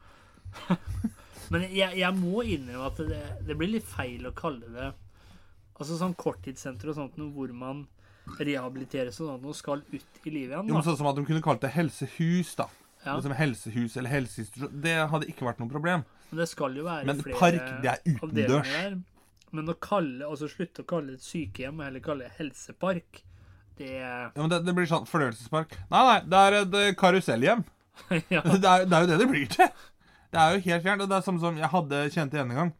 Men 1.54 1.66
jeg, 1.72 1.98
jeg 2.00 2.14
må 2.18 2.42
innrømme 2.44 2.88
at 2.90 2.98
det, 3.08 3.20
det 3.48 3.56
blir 3.58 3.70
litt 3.78 3.86
feil 3.88 4.26
å 4.28 4.34
kalle 4.36 4.68
det 4.74 4.88
Altså 5.78 5.94
sånn 5.94 6.16
korttidssenter 6.18 6.90
og 6.90 6.96
sånt 6.96 7.18
noe 7.20 7.30
hvor 7.30 7.52
man 7.54 7.84
rehabiliteres 8.36 9.20
og 9.22 9.28
sånt 9.30 9.44
og 9.46 9.54
skal 9.56 9.84
ut 9.92 10.24
i 10.26 10.32
livet 10.32 10.56
igjen. 10.56 10.72
Jo. 10.72 10.80
Sånn 10.82 10.98
som 10.98 11.06
at 11.06 11.16
de 11.16 11.22
kunne 11.28 11.44
kalt 11.44 11.62
det 11.62 11.70
helsehus, 11.76 12.50
da. 12.58 12.66
Ja, 13.04 13.14
Liksom 13.14 13.34
helsehus 13.38 13.94
eller 13.96 14.10
helseinstitusjon. 14.10 14.72
Det 14.82 14.96
hadde 15.12 15.28
ikke 15.30 15.46
vært 15.46 15.60
noe 15.62 15.70
problem. 15.70 16.02
men 16.30 16.40
det 16.42 16.48
skal 16.50 16.74
jo 16.76 16.82
være 16.84 17.06
Men 17.06 17.22
flere 17.22 17.38
park, 17.38 17.68
det 17.84 17.92
er 17.92 18.02
utendørs. 18.10 18.72
Men 19.54 19.70
å 19.72 19.76
kalle, 19.80 20.26
altså 20.26 20.48
slutte 20.50 20.82
å 20.82 20.88
kalle 20.90 21.14
det 21.14 21.22
et 21.22 21.28
sykehjem 21.28 21.78
og 21.78 21.86
heller 21.86 22.02
kalle 22.04 22.26
det 22.26 22.34
helsepark, 22.40 23.22
det 23.78 23.92
Ja, 23.94 24.26
men 24.34 24.50
det, 24.50 24.58
det 24.66 24.74
blir 24.76 24.90
sånn 24.90 25.06
fornøyelsespark. 25.08 25.78
Nei, 25.94 26.02
nei, 26.10 26.18
det 26.26 26.42
er 26.42 26.56
et 26.58 26.76
eh, 26.82 26.90
karusellhjem. 26.98 27.62
ja. 28.34 28.42
Det 28.42 28.58
er, 28.58 28.84
det 28.84 28.98
er 28.98 29.06
jo 29.06 29.10
det 29.12 29.20
det 29.22 29.30
blir 29.30 29.46
til. 29.54 29.70
Det 30.32 30.40
er 30.40 30.54
jo 30.54 30.64
helt 30.66 30.84
fjernt. 30.84 31.04
Og 31.04 31.10
det 31.10 31.16
er 31.18 31.24
samme 31.26 31.42
som 31.42 31.58
jeg 31.58 31.72
hadde 31.72 32.02
kjent 32.14 32.36
igjen 32.36 32.52
en 32.52 32.60
gang. 32.62 32.72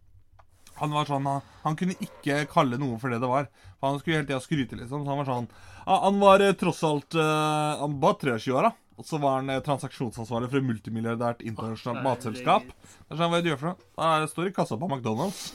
Han 0.79 0.93
var 0.95 1.09
sånn, 1.09 1.27
han, 1.27 1.47
han 1.65 1.77
kunne 1.79 1.97
ikke 2.05 2.45
kalle 2.53 2.79
noe 2.79 2.99
for 3.03 3.11
det 3.11 3.21
det 3.23 3.31
var. 3.31 3.49
For 3.79 3.91
Han 3.91 3.99
skulle 4.01 4.21
hele 4.21 4.29
tida 4.29 4.43
skryte, 4.43 4.79
liksom. 4.79 5.03
Så 5.03 5.11
han 5.11 5.21
var 5.23 5.29
sånn 5.29 5.49
Han 5.89 6.21
var 6.23 6.45
eh, 6.45 6.55
tross 6.59 6.83
alt 6.87 7.17
uh, 7.19 7.81
Han 7.83 7.99
var 8.03 8.19
23 8.21 8.55
år, 8.55 8.69
da. 8.69 8.73
Og 8.99 9.07
så 9.07 9.19
var 9.23 9.41
han 9.41 9.51
eh, 9.55 9.63
transaksjonsansvarlig 9.63 10.51
for 10.51 10.61
et 10.61 10.69
multimilliardært 10.69 11.45
internasjonalt 11.47 12.03
matselskap. 12.07 12.67
Det 12.67 13.15
er 13.15 13.21
sånn, 13.21 13.31
Hva 13.31 13.39
det 13.39 13.47
du 13.47 13.53
gjør 13.53 13.61
for 13.63 13.71
noe? 13.73 13.91
Da 13.99 14.31
står 14.31 14.51
i 14.51 14.55
kassa 14.57 14.79
på 14.79 14.91
McDonald's. 14.91 15.53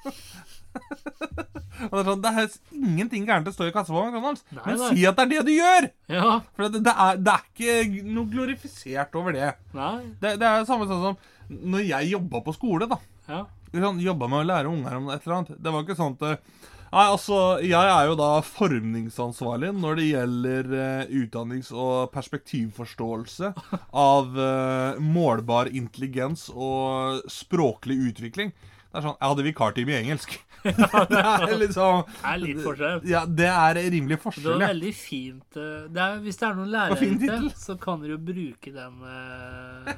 Og 1.88 1.94
det 1.94 2.00
er 2.02 2.08
sånn, 2.10 2.22
det 2.24 2.30
er 2.30 2.54
ingenting 2.76 3.26
gærent 3.28 3.50
å 3.50 3.54
stå 3.54 3.68
i 3.70 3.74
kassa 3.74 3.94
på 3.94 4.04
McDonald's, 4.04 4.44
Nei, 4.52 4.64
men 4.66 4.80
nei. 4.82 4.90
si 4.92 5.06
at 5.08 5.18
det 5.18 5.26
er 5.26 5.32
det 5.32 5.44
du 5.48 5.52
gjør! 5.54 5.88
Ja. 6.12 6.38
For 6.54 6.66
det, 6.66 6.82
det, 6.86 6.94
er, 7.06 7.20
det 7.20 7.36
er 7.36 7.46
ikke 7.48 8.08
noe 8.10 8.32
glorifisert 8.32 9.16
over 9.20 9.36
det. 9.36 9.52
Det, 9.72 10.34
det 10.40 10.50
er 10.50 10.68
samme 10.68 10.88
sånn 10.90 11.06
som 11.08 11.20
når 11.50 11.86
jeg 11.88 12.12
jobba 12.12 12.42
på 12.46 12.54
skole, 12.54 12.86
da. 12.90 13.00
Ja. 13.30 13.44
Sånn, 13.70 14.02
jobba 14.02 14.28
med 14.30 14.42
å 14.42 14.48
lære 14.50 14.70
unger 14.70 14.98
om 14.98 15.08
et 15.10 15.24
eller 15.24 15.40
annet. 15.40 15.56
Det 15.62 15.72
var 15.74 15.86
ikke 15.86 15.98
sånn 15.98 16.18
at 16.18 16.28
eh, 16.28 16.42
Nei, 16.90 17.04
altså, 17.06 17.36
jeg 17.62 17.86
er 17.86 18.08
jo 18.08 18.16
da 18.18 18.40
formningsansvarlig 18.42 19.68
når 19.78 20.00
det 20.00 20.06
gjelder 20.08 20.72
uh, 20.74 21.12
utdannings- 21.20 21.70
og 21.70 22.10
perspektivforståelse 22.10 23.52
av 23.94 24.34
uh, 24.34 24.98
målbar 24.98 25.70
intelligens 25.70 26.48
og 26.50 27.22
språklig 27.30 27.94
utvikling. 28.08 28.50
Det 28.90 28.98
er 28.98 29.04
sånn 29.04 29.18
Jeg 29.20 29.30
hadde 29.30 29.44
vikartime 29.46 29.92
i 29.92 29.98
engelsk. 30.00 30.32
det 31.10 31.20
er 31.20 31.54
liksom 31.56 32.02
Det 32.10 32.30
er 32.32 32.40
litt 32.42 32.60
forskjell. 32.64 33.04
Ja, 33.08 33.22
det 33.24 33.48
er 33.48 33.78
rimelig 33.94 34.18
forskjell. 34.20 34.44
Det 34.48 34.56
var 34.56 34.74
veldig 34.74 34.92
fint 34.98 35.56
eh, 35.56 35.86
det 35.88 36.02
er, 36.04 36.18
Hvis 36.24 36.40
det 36.40 36.48
er 36.48 36.58
noen 36.58 36.72
lærere 36.74 37.08
ute, 37.14 37.38
så 37.62 37.76
kan 37.80 38.02
dere 38.02 38.16
jo 38.16 38.20
bruke 38.30 38.74
den 38.74 38.98
uh, 39.06 39.90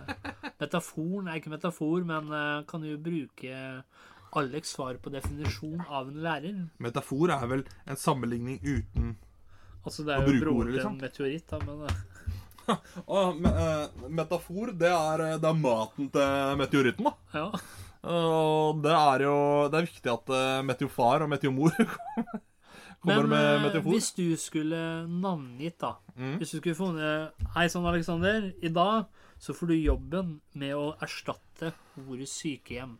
metaforen 0.60 1.28
Nei, 1.30 1.40
ikke 1.40 1.54
metafor, 1.54 2.06
men 2.06 2.30
uh, 2.30 2.62
kan 2.68 2.84
du 2.84 2.92
jo 2.92 3.00
bruke 3.02 3.58
Alex 4.38 4.72
svar 4.76 4.96
på 5.02 5.10
definisjon 5.12 5.82
av 5.92 6.06
en 6.08 6.22
lærer. 6.24 6.60
Metafor 6.80 7.34
er 7.34 7.42
vel 7.50 7.66
en 7.84 7.98
sammenligning 8.00 8.62
uten 8.62 9.16
Altså, 9.82 10.04
det 10.06 10.14
er 10.14 10.22
jo 10.22 10.30
bruke 10.30 10.44
broren 10.44 10.68
til 10.68 10.76
liksom. 10.76 10.92
en 10.94 11.02
meteoritt, 11.02 11.50
da, 11.50 11.58
men 11.66 11.86
uh. 11.88 11.96
Me, 13.42 13.50
metafor, 14.14 14.70
det 14.78 14.92
er, 14.94 15.24
det 15.42 15.48
er 15.48 15.56
maten 15.58 16.12
til 16.14 16.60
meteoritten, 16.60 17.08
da. 17.08 17.40
ja. 17.40 17.48
Og 18.02 18.80
det 18.82 18.90
er 18.90 19.22
jo 19.22 19.34
Det 19.70 19.78
er 19.78 19.84
viktig 19.86 20.10
at 20.10 20.30
uh, 20.34 20.62
meteofar 20.66 21.22
og 21.22 21.28
meteomor 21.30 21.70
kommer 23.02 23.22
Men 23.22 23.28
med 23.30 23.46
eh, 23.46 23.62
meteofor. 23.62 23.90
hvis 23.94 24.08
du 24.16 24.36
skulle 24.38 24.80
navngitt, 25.08 25.78
da 25.80 25.92
Mm. 26.16 26.36
Hvis 26.36 26.50
du 26.50 26.56
skulle 26.58 26.74
funnet 26.76 27.32
Hei 27.54 27.68
sann, 27.72 27.86
Aleksander. 27.88 28.50
I 28.62 28.68
dag 28.68 29.06
så 29.40 29.54
får 29.56 29.66
du 29.70 29.74
jobben 29.78 30.34
med 30.54 30.74
å 30.76 30.90
erstatte 31.02 31.72
ordet 31.98 32.28
sykehjem. 32.28 32.98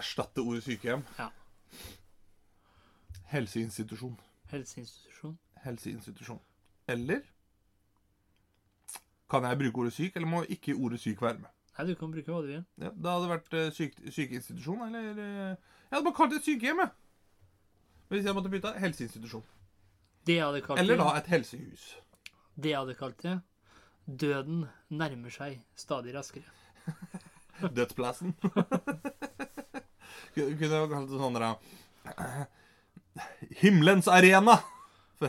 Erstatte 0.00 0.40
ordet 0.42 0.64
sykehjem. 0.64 1.04
Ja. 1.18 1.28
Helseinstitusjon. 3.34 4.16
Helseinstitusjon. 4.50 5.36
Helseinstitusjon. 5.66 6.40
Eller 6.88 7.20
Kan 9.30 9.44
jeg 9.48 9.58
bruke 9.58 9.84
ordet 9.84 9.92
syk, 9.96 10.16
eller 10.16 10.28
må 10.28 10.42
ikke 10.48 10.74
ordet 10.74 11.00
syk 11.04 11.22
være 11.22 11.38
med? 11.44 11.53
Nei, 11.74 11.86
du 11.88 11.94
kan 11.98 12.12
bruke 12.12 12.30
hva 12.30 12.42
du 12.44 12.50
vil. 12.52 12.60
Ja, 12.78 12.90
det 12.94 13.10
hadde 13.10 13.30
vært 13.32 13.56
uh, 13.58 13.64
syk, 13.74 13.96
sykeinstitusjon, 14.14 14.84
eller 14.86 15.18
eh, 15.18 15.56
Jeg 15.88 15.96
hadde 15.96 16.04
bare 16.06 16.16
kalt 16.16 16.30
det 16.30 16.38
et 16.38 16.46
sykehjem, 16.46 16.82
jeg. 16.84 16.92
Hvis 18.12 18.28
jeg 18.28 18.36
måtte 18.36 18.52
bytte 18.52 18.70
helseinstitusjon. 18.78 19.42
Det 20.24 20.36
jeg 20.38 20.44
hadde 20.44 20.60
kalt 20.64 20.80
Eller 20.80 21.00
da 21.00 21.08
et 21.18 21.30
helsehus. 21.32 21.88
det 22.54 22.70
jeg 22.70 22.78
hadde 22.78 22.94
kalt 22.96 23.18
det 23.24 23.34
Døden 24.04 24.66
nærmer 24.92 25.32
seg 25.32 25.62
stadig 25.80 26.14
raskere. 26.14 26.44
Dødsplassen. 27.76 28.34
Kunne 30.34 30.46
jeg 30.52 30.90
kalt 30.92 31.10
det 31.10 31.20
sånn 31.22 31.38
der 31.38 31.48
eh, 31.48 32.44
Himmelens 33.62 34.10
arena! 34.10 34.60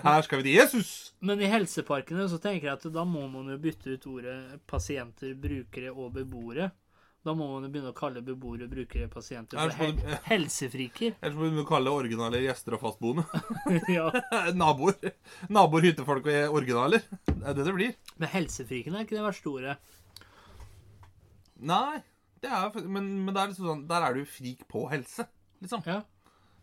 For 0.01 0.11
her 0.11 0.25
skal 0.25 0.41
vi 0.41 0.49
til 0.49 0.57
Jesus! 0.59 0.89
Men 1.25 1.41
i 1.41 1.49
helseparkene 1.51 2.25
så 2.31 2.39
tenker 2.43 2.67
jeg 2.69 2.77
at 2.79 2.87
da 2.93 3.03
må 3.07 3.25
man 3.31 3.47
jo 3.53 3.57
bytte 3.61 3.95
ut 3.95 4.07
ordet 4.11 4.39
pasienter, 4.69 5.33
brukere 5.39 5.93
og 5.93 6.13
beboere. 6.17 6.71
Da 7.25 7.33
må 7.33 7.47
man 7.49 7.63
jo 7.65 7.71
begynne 7.73 7.89
å 7.89 7.95
kalle 7.97 8.21
beboere, 8.21 8.67
brukere, 8.69 9.07
pasienter 9.09 9.57
for 9.57 9.71
så 9.73 9.79
må 9.79 9.85
he 9.87 9.93
du- 9.97 10.27
helsefriker. 10.27 11.15
Ellers 11.25 11.39
må 11.39 11.47
vi 11.55 11.63
kalle 11.65 11.93
originale 11.97 12.41
gjester 12.43 12.75
og 12.77 12.83
fastboende. 12.83 13.23
ja. 13.97 14.11
Naboer. 14.61 14.99
Naboer, 15.49 15.87
hyttefolk 15.89 16.29
og 16.29 16.59
originaler. 16.59 17.01
Det 17.25 17.39
er 17.41 17.57
det 17.57 17.65
det 17.65 17.73
blir. 17.79 17.95
Men 18.21 18.29
helsefrikene 18.35 18.99
er 19.01 19.07
ikke 19.07 19.17
det 19.17 19.25
verste 19.25 19.49
ordet. 19.55 19.77
Nei, 21.65 22.03
det 22.43 22.51
er, 22.51 22.69
men, 22.85 23.07
men 23.25 23.33
det 23.33 23.41
er 23.41 23.49
liksom 23.53 23.71
sånn, 23.71 23.85
der 23.89 24.05
er 24.05 24.17
du 24.19 24.25
frik 24.29 24.61
på 24.69 24.83
helse, 24.91 25.25
liksom. 25.63 25.81
Ja. 25.87 26.01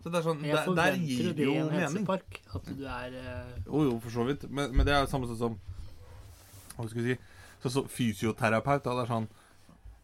Så 0.03 0.11
det 0.11 0.19
er 0.19 0.25
sånn, 0.27 0.41
jeg 0.43 0.57
der, 0.57 0.65
der 0.65 0.67
forventer 0.67 1.05
gir 1.07 1.35
det 1.39 1.45
jo 1.47 1.59
en 1.63 1.69
mening. 1.71 2.09
At 2.11 2.65
du 2.67 2.87
er 2.91 3.21
eh, 3.21 3.53
Jo, 3.67 3.85
jo, 3.87 3.93
for 4.03 4.15
så 4.15 4.27
vidt. 4.27 4.49
Men, 4.51 4.73
men 4.75 4.89
det 4.89 4.97
er 4.97 5.05
jo 5.05 5.13
samme 5.13 5.31
sånn 5.31 5.39
som 5.39 5.61
Hva 6.75 6.89
skal 6.91 6.99
vi 6.99 7.13
si? 7.13 7.21
så, 7.63 7.71
så 7.71 7.85
fysioterapeut. 7.89 8.83
Da, 8.85 8.97
det 8.97 9.05
er 9.05 9.13
sånn 9.13 9.29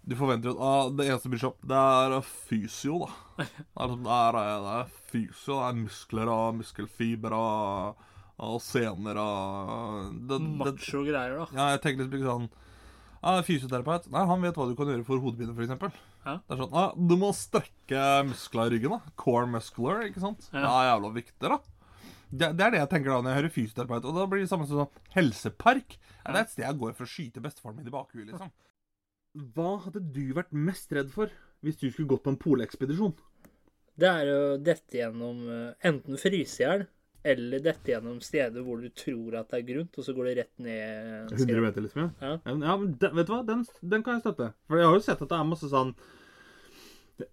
Du 0.08 0.14
forventer 0.18 0.54
at 0.54 0.62
ah, 0.64 0.90
det 0.94 1.08
eneste 1.08 1.32
bryr 1.32 1.42
seg 1.42 1.50
om, 1.50 1.66
det 1.72 1.80
er 1.80 2.18
fysio, 2.26 3.00
da. 3.04 3.16
Det 3.48 3.48
er, 3.48 3.96
det 4.04 4.14
er, 4.14 4.38
det 4.64 4.76
er 4.76 4.94
fysio. 5.10 5.58
Det 5.58 5.66
er 5.66 5.80
muskler 5.82 6.32
og 6.32 6.46
muskelfiber 6.60 7.36
og, 7.36 8.06
og 8.48 8.62
sener 8.62 9.20
og 9.22 10.14
det, 10.14 10.38
det, 10.38 10.40
macho 10.62 11.04
greier, 11.06 11.36
da. 11.42 11.50
Ja, 11.52 11.68
jeg 11.74 11.84
tenker 11.84 12.06
liksom 12.06 12.18
ikke 12.18 12.30
sånn 12.30 12.48
ah, 13.20 13.40
Fysioterapeut 13.46 14.08
Nei, 14.14 14.24
han 14.30 14.46
vet 14.46 14.58
hva 14.58 14.68
du 14.70 14.76
kan 14.78 14.92
gjøre 14.92 15.06
for 15.06 15.22
hodepine, 15.22 15.54
f.eks. 15.54 16.02
Ja. 16.25 16.37
Det 16.44 16.54
er 16.54 16.60
sånn 16.60 16.76
ah, 16.76 16.92
Du 16.98 17.14
må 17.20 17.30
strekke 17.37 18.04
muskler 18.28 18.68
i 18.68 18.76
ryggen. 18.76 18.94
da 18.96 19.16
Core 19.20 19.48
muscular, 19.50 20.04
ikke 20.08 20.22
sant? 20.25 20.48
Ja. 20.52 20.60
Det 20.60 20.70
er 20.70 20.88
jævla 20.90 21.12
viktig, 21.14 21.52
da. 21.52 21.58
Det, 22.28 22.50
det 22.58 22.64
er 22.66 22.75
det 22.75 22.80
jeg 22.82 22.90
tenker 22.92 23.12
da 23.14 23.20
når 23.22 23.30
jeg 23.30 23.40
hører 23.40 23.54
fysioterapeut. 23.54 24.08
Og 24.08 24.18
da 24.18 24.26
blir 24.28 24.44
det 24.44 24.50
samme 24.50 24.66
som 24.68 24.82
sånn 24.82 25.04
helsepark. 25.14 25.96
Ja, 25.96 26.32
det 26.34 26.37
er 26.37 26.42
et 26.42 26.52
sted 26.52 26.66
jeg 26.66 26.80
går 26.82 26.96
for 26.98 27.08
å 27.08 27.12
skyte 27.12 27.44
bestefaren 27.44 27.78
min 27.78 27.88
i 27.88 27.94
bakhuet, 27.94 28.28
liksom. 28.28 28.52
Hva 29.54 29.72
hadde 29.84 30.02
du 30.12 30.25
vært 30.37 30.52
mest 30.56 30.92
redd 30.96 31.10
for 31.14 31.32
hvis 31.64 31.78
du 31.80 31.88
skulle 31.88 32.10
gått 32.10 32.25
på 32.26 32.32
en 32.34 32.40
polekspedisjon? 32.40 33.14
Det 33.98 34.08
er 34.08 34.28
jo 34.28 34.40
dette 34.62 35.00
gjennom 35.00 35.40
eh, 35.50 35.88
enten 35.88 36.20
fryse 36.20 36.60
i 36.60 36.64
hjel, 36.64 36.84
eller 37.25 37.60
dette 37.64 37.90
gjennom 37.90 38.20
steder 38.22 38.62
hvor 38.64 38.80
du 38.80 38.88
tror 38.94 39.34
at 39.40 39.48
det 39.50 39.58
er 39.58 39.66
grunt, 39.72 39.96
og 39.98 40.04
så 40.06 40.14
går 40.14 40.28
det 40.30 40.37
rett 40.38 40.62
ned 40.62 41.32
100 41.34 41.60
meter, 41.64 41.82
liksom? 41.84 42.06
Ja, 42.20 42.30
Ja. 42.44 42.54
ja, 42.54 42.76
men 42.78 42.92
den, 43.00 43.16
vet 43.16 43.26
du 43.26 43.32
hva? 43.34 43.40
Den, 43.46 43.64
den 43.82 44.02
kan 44.06 44.14
jeg 44.18 44.22
støtte. 44.26 44.52
For 44.70 44.78
jeg 44.78 44.87
har 44.88 44.94
jo 44.96 45.04
sett 45.04 45.22
at 45.25 45.28
det 45.32 45.38
er 45.38 45.48
masse 45.50 45.68
sånn 45.72 45.94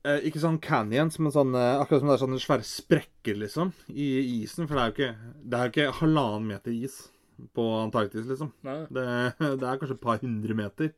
eh, 0.03 0.25
Ikke 0.27 0.41
sånn 0.41 0.59
canyons, 0.59 1.19
men 1.21 1.31
sånn 1.35 1.53
eh, 1.55 1.79
akkurat 1.81 2.01
som 2.01 2.09
det 2.09 2.15
er 2.17 2.23
sånne 2.25 2.41
svære 2.41 2.65
sprekker, 2.67 3.37
liksom, 3.45 3.73
i 3.93 4.09
isen. 4.41 4.65
For 4.67 4.75
det 4.75 4.81
er 4.81 4.89
jo 4.89 4.95
ikke, 4.97 5.33
det 5.45 5.59
er 5.59 5.69
jo 5.69 5.75
ikke 5.75 5.97
halvannen 6.01 6.49
meter 6.49 6.73
is 6.75 6.99
på 7.55 7.63
Antarktis, 7.83 8.25
liksom. 8.29 8.53
Det, 8.63 9.05
det 9.59 9.67
er 9.69 9.79
kanskje 9.81 9.97
et 9.99 10.05
par 10.05 10.21
hundre 10.23 10.55
meter. 10.57 10.93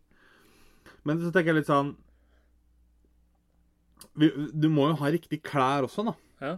Men 1.03 1.19
så 1.19 1.31
tenker 1.33 1.51
jeg 1.51 1.61
litt 1.61 1.69
sånn 1.69 1.95
Du 4.17 4.67
må 4.71 4.87
jo 4.91 4.97
ha 5.01 5.09
riktig 5.13 5.41
klær 5.45 5.85
også, 5.87 6.03
da. 6.07 6.13
Ja. 6.41 6.53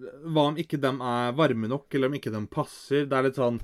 Hva 0.00 0.46
om 0.50 0.56
ikke 0.60 0.80
dem 0.80 1.00
er 1.04 1.34
varme 1.38 1.68
nok, 1.70 1.88
eller 1.94 2.10
om 2.10 2.16
ikke 2.18 2.32
dem 2.34 2.46
passer? 2.50 3.06
Det 3.10 3.18
er 3.18 3.28
litt 3.28 3.40
sånn 3.40 3.60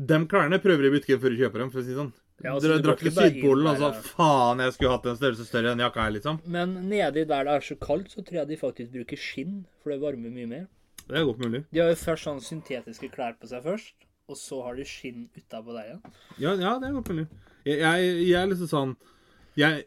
De 0.00 0.18
klærne 0.30 0.58
prøver 0.62 0.88
i 0.88 0.92
butikken 0.94 1.20
før 1.22 1.34
du 1.34 1.40
kjøper 1.42 1.64
dem, 1.64 1.70
for 1.72 1.82
å 1.82 1.84
si 1.84 1.92
det 1.92 2.00
sånn. 2.00 2.12
Ja, 2.40 2.54
altså, 2.54 2.70
Dere 2.70 2.80
drakk 2.86 3.02
til 3.04 3.12
Sydpolen 3.12 3.66
og 3.68 3.76
sa 3.76 3.88
ja. 3.90 4.00
'faen, 4.00 4.62
jeg 4.64 4.72
skulle 4.72 4.92
hatt 4.94 5.08
en 5.10 5.18
størrelse 5.18 5.44
større 5.44 5.74
enn 5.74 5.82
jakka 5.84 6.06
her', 6.06 6.14
liksom. 6.14 6.38
Men 6.48 6.72
nedi 6.88 7.26
der 7.28 7.44
det 7.44 7.52
er 7.52 7.66
så 7.66 7.76
kaldt, 7.76 8.14
så 8.14 8.24
tror 8.24 8.38
jeg 8.40 8.48
de 8.48 8.56
faktisk 8.56 8.94
bruker 8.94 9.20
skinn, 9.20 9.58
for 9.82 9.92
det 9.92 10.00
varmer 10.00 10.32
mye 10.32 10.48
mer. 10.48 10.64
Det 11.04 11.18
er 11.18 11.26
godt 11.28 11.42
mulig. 11.44 11.64
De 11.68 11.82
har 11.82 11.92
jo 11.92 11.98
først 12.00 12.28
sånn 12.28 12.40
syntetiske 12.40 13.10
klær 13.12 13.36
på 13.36 13.50
seg 13.50 13.66
først, 13.66 14.08
og 14.30 14.38
så 14.40 14.62
har 14.64 14.78
de 14.78 14.86
skinn 14.88 15.28
utapå 15.36 15.74
der 15.76 15.90
igjen. 15.90 16.02
Ja, 16.38 16.54
ja, 16.54 16.74
det 16.80 16.88
er 16.88 16.96
godt 16.96 17.12
mulig. 17.12 17.26
Jeg, 17.66 17.82
jeg, 17.82 18.10
jeg 18.30 18.36
er 18.40 18.48
liksom 18.48 18.70
sånn 18.70 18.92
jeg, 19.58 19.82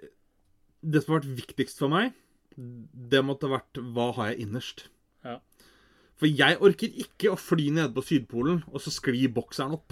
Det 0.83 1.01
som 1.01 1.15
har 1.15 1.23
vært 1.23 1.37
viktigst 1.39 1.79
for 1.81 1.89
meg, 1.89 2.13
det 2.53 3.23
måtte 3.25 3.49
ha 3.49 3.55
vært 3.55 3.79
hva 3.95 4.11
har 4.19 4.33
jeg 4.33 4.45
innerst? 4.45 4.89
For 6.23 6.31
jeg 6.31 6.55
orker 6.63 6.99
ikke 7.03 7.33
å 7.33 7.35
fly 7.35 7.65
nede 7.75 7.91
på 7.91 8.01
Sydpolen, 8.07 8.61
og 8.71 8.79
så 8.79 8.93
sklir 8.95 9.31
bokseren 9.35 9.75
opp. 9.75 9.91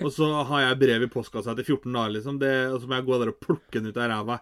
Og 0.00 0.08
så 0.14 0.26
har 0.48 0.62
jeg 0.62 0.78
brev 0.80 1.04
i 1.04 1.08
postkassa 1.12 1.52
etter 1.52 1.66
14 1.68 1.92
dager, 1.92 2.14
liksom. 2.16 2.38
Det, 2.40 2.52
og 2.72 2.78
så 2.80 2.88
må 2.88 2.96
jeg 2.96 3.06
gå 3.10 3.18
der 3.20 3.32
og 3.34 3.42
plukke 3.44 3.76
den 3.76 3.92
ut 3.92 4.00
av 4.00 4.08
ræva 4.08 4.38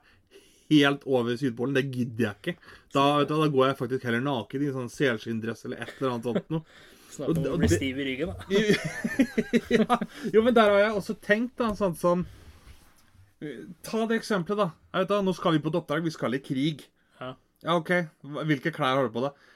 helt 0.71 1.03
over 1.11 1.35
Sydpolen. 1.41 1.75
Det 1.75 1.83
gidder 1.91 2.29
jeg 2.29 2.39
ikke. 2.39 2.71
Da, 2.95 3.05
du, 3.27 3.35
da 3.35 3.51
går 3.57 3.67
jeg 3.67 3.79
faktisk 3.83 4.07
heller 4.07 4.23
naken 4.29 4.63
i 4.63 4.71
en 4.71 4.79
sånn 4.79 4.95
selskinndress 4.95 5.67
eller 5.67 5.83
et 5.83 5.93
eller 5.99 6.15
annet 6.15 6.31
sånt 6.31 6.55
noe. 6.55 6.79
Snakk 7.13 7.35
om 7.35 7.51
å 7.51 7.59
bli 7.61 7.69
stiv 7.75 7.99
i 7.99 8.07
ryggen, 8.07 8.31
da. 8.31 8.63
ja. 9.83 9.99
Jo, 10.33 10.47
men 10.47 10.55
der 10.55 10.71
har 10.71 10.85
jeg 10.87 10.97
også 11.03 11.19
tenkt, 11.19 11.59
da, 11.61 11.75
sånn 11.77 11.99
som 11.99 12.23
Ta 13.83 14.05
det 14.07 14.21
eksempelet, 14.21 14.71
da. 14.95 15.03
Da. 15.11 15.19
Nå 15.27 15.33
skal 15.35 15.57
vi 15.57 15.61
på 15.65 15.73
et 15.73 15.77
oppdrag. 15.81 16.05
Vi 16.07 16.13
skal 16.15 16.37
i 16.37 16.39
krig. 16.39 16.85
Ja. 17.19 17.33
Ja, 17.65 17.75
OK. 17.75 17.91
Hvilke 18.47 18.71
klær 18.71 19.01
har 19.01 19.09
du 19.09 19.11
på 19.11 19.25
deg? 19.25 19.49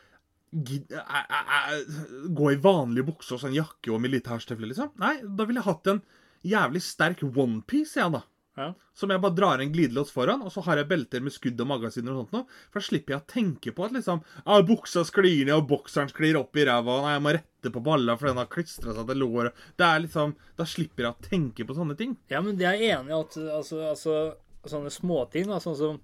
Æ- 0.55 1.27
æ- 1.27 1.49
æ- 1.57 2.29
Gå 2.35 2.53
i 2.53 2.61
vanlige 2.63 3.07
bukser 3.09 3.37
og 3.37 3.43
sånn 3.43 3.57
jakke 3.57 3.93
og 3.93 4.01
militærstøvler, 4.05 4.71
liksom? 4.71 4.93
Nei, 5.03 5.19
da 5.23 5.45
ville 5.45 5.61
jeg 5.61 5.69
hatt 5.69 5.91
en 5.93 6.03
jævlig 6.47 6.83
sterk 6.83 7.23
onepiece, 7.27 7.99
jeg, 7.99 8.13
da. 8.13 8.23
Ja. 8.57 8.71
Som 8.97 9.11
jeg 9.13 9.21
bare 9.21 9.37
drar 9.37 9.61
en 9.61 9.73
glidelås 9.73 10.11
foran, 10.15 10.41
og 10.47 10.49
så 10.53 10.63
har 10.65 10.79
jeg 10.81 10.89
belter 10.89 11.21
med 11.21 11.35
skudd 11.35 11.61
og 11.61 11.69
magasiner 11.69 12.15
og 12.15 12.23
sånt 12.23 12.33
noe. 12.33 12.47
For 12.73 12.81
da 12.81 12.87
slipper 12.87 13.13
jeg 13.13 13.21
å 13.21 13.27
tenke 13.29 13.75
på 13.77 13.85
at 13.85 13.93
liksom 13.93 14.23
ah, 14.47 14.63
Buksa 14.65 15.03
sklir 15.05 15.43
ned, 15.45 15.53
og 15.59 15.67
bokseren 15.69 16.09
sklir 16.09 16.39
opp 16.41 16.57
i 16.57 16.65
ræva, 16.65 16.95
og 17.03 17.11
jeg 17.11 17.25
må 17.27 17.35
rette 17.37 17.73
på 17.75 17.83
balla 17.85 18.17
for 18.17 18.31
den 18.31 18.41
har 18.41 18.49
klistra 18.49 18.95
seg 18.97 19.11
til 19.11 19.21
låret. 19.21 19.61
Det 19.77 19.85
er 19.85 20.01
liksom 20.07 20.33
Da 20.57 20.65
slipper 20.65 21.05
jeg 21.05 21.13
å 21.13 21.29
tenke 21.29 21.67
på 21.69 21.77
sånne 21.77 21.99
ting. 21.99 22.17
Ja, 22.33 22.41
men 22.41 22.57
det 22.57 22.65
er 22.71 22.81
jeg 22.81 22.97
enig 22.97 23.13
i 23.13 23.19
at 23.19 23.37
altså, 23.59 23.83
altså, 23.91 24.17
sånne 24.65 24.95
småting, 24.95 25.51
da, 25.53 25.61
sånn 25.61 25.77
som 25.77 26.01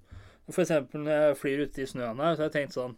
for 0.51 0.65
eksempel 0.67 1.07
når 1.07 1.13
jeg 1.15 1.37
flyr 1.39 1.61
ute 1.65 1.81
i 1.81 1.89
snøen 1.89 2.19
her, 2.21 2.35
så 2.35 2.43
har 2.43 2.51
jeg 2.51 2.57
tenkt 2.59 2.77
sånn 2.77 2.97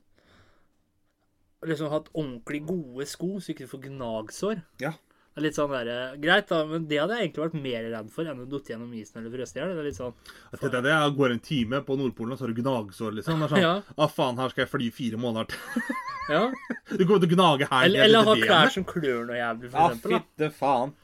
Liksom 1.65 1.91
hatt 1.93 2.09
ordentlig 2.13 2.63
gode 2.69 3.07
sko, 3.09 3.35
så 3.41 3.53
ikke 3.55 3.65
du 3.67 3.71
får 3.73 3.83
gnagsår. 3.89 4.63
Ja. 4.83 4.93
Det 5.35 5.41
er 5.41 5.45
litt 5.49 5.57
sånn 5.57 5.73
der, 5.73 5.89
Greit, 6.23 6.47
da, 6.47 6.61
men 6.71 6.85
det 6.87 6.99
hadde 7.01 7.17
jeg 7.19 7.25
egentlig 7.27 7.43
vært 7.43 7.55
mer 7.65 7.87
redd 7.91 8.11
for 8.15 8.29
enn 8.31 8.43
å 8.45 8.45
dotte 8.47 8.71
gjennom 8.71 8.93
isen 8.95 9.19
eller 9.19 9.33
frøst 9.35 9.57
i 9.57 9.59
hjel. 9.59 9.73
Det 9.75 9.81
er 9.83 9.89
litt 9.89 9.97
sånn 9.99 10.13
for... 10.21 10.69
det, 10.71 10.83
det, 10.85 10.93
jeg 10.93 11.15
går 11.19 11.33
en 11.35 11.41
time 11.49 11.81
på 11.89 11.97
Nordpolen, 11.99 12.35
og 12.37 12.39
så 12.39 12.47
har 12.47 12.53
du 12.55 12.61
gnagsår, 12.61 13.17
liksom. 13.19 13.41
Det 13.43 13.49
er 13.49 13.55
sånn, 13.57 13.65
Ja. 13.67 13.73
ah, 13.99 14.13
faen, 14.15 14.39
her 14.39 14.53
skal 14.55 14.63
jeg 14.63 14.71
fly 14.77 14.91
fire 14.95 15.19
måneder 15.25 15.51
til. 15.51 15.89
Ja. 16.31 16.45
Du 16.97 17.03
kommer 17.03 17.19
til 17.25 17.33
å 17.33 17.35
gnage 17.35 17.67
her. 17.73 17.83
Eller, 17.89 18.07
eller 18.07 18.29
ha 18.31 18.37
klær 18.45 18.71
som 18.73 18.87
klør 18.89 19.27
noe 19.29 19.41
jævlig, 19.41 19.73
for 19.75 19.81
Ja, 19.81 19.89
eksempel. 19.91 20.15
Ja, 20.15 20.23
fitte 20.23 20.53
faen. 20.61 20.95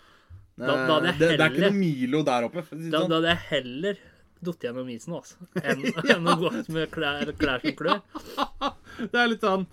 Da- 0.61 0.77
da 0.87 1.01
jeg 1.09 1.19
det, 1.19 1.29
det 1.35 1.41
er 1.41 1.51
ikke 1.51 1.67
noe 1.67 1.77
Milo 1.81 2.23
der 2.31 2.47
oppe. 2.47 2.63
Si 2.71 2.79
Da, 2.93 3.01
sånn. 3.03 3.11
da 3.11 3.19
hadde 3.19 3.35
jeg 3.35 3.43
heller 3.51 4.01
datt 4.41 4.65
gjennom 4.65 4.89
isen 4.95 5.13
altså, 5.19 5.37
enn, 5.61 5.83
enn 6.15 6.29
å 6.33 6.39
gå 6.41 6.51
med 6.73 6.91
klær, 6.95 7.29
klær 7.37 7.61
som 7.67 7.75
klør. 7.77 8.01
Det 9.11 9.19
er 9.21 9.29
litt 9.35 9.45
sånn 9.45 9.67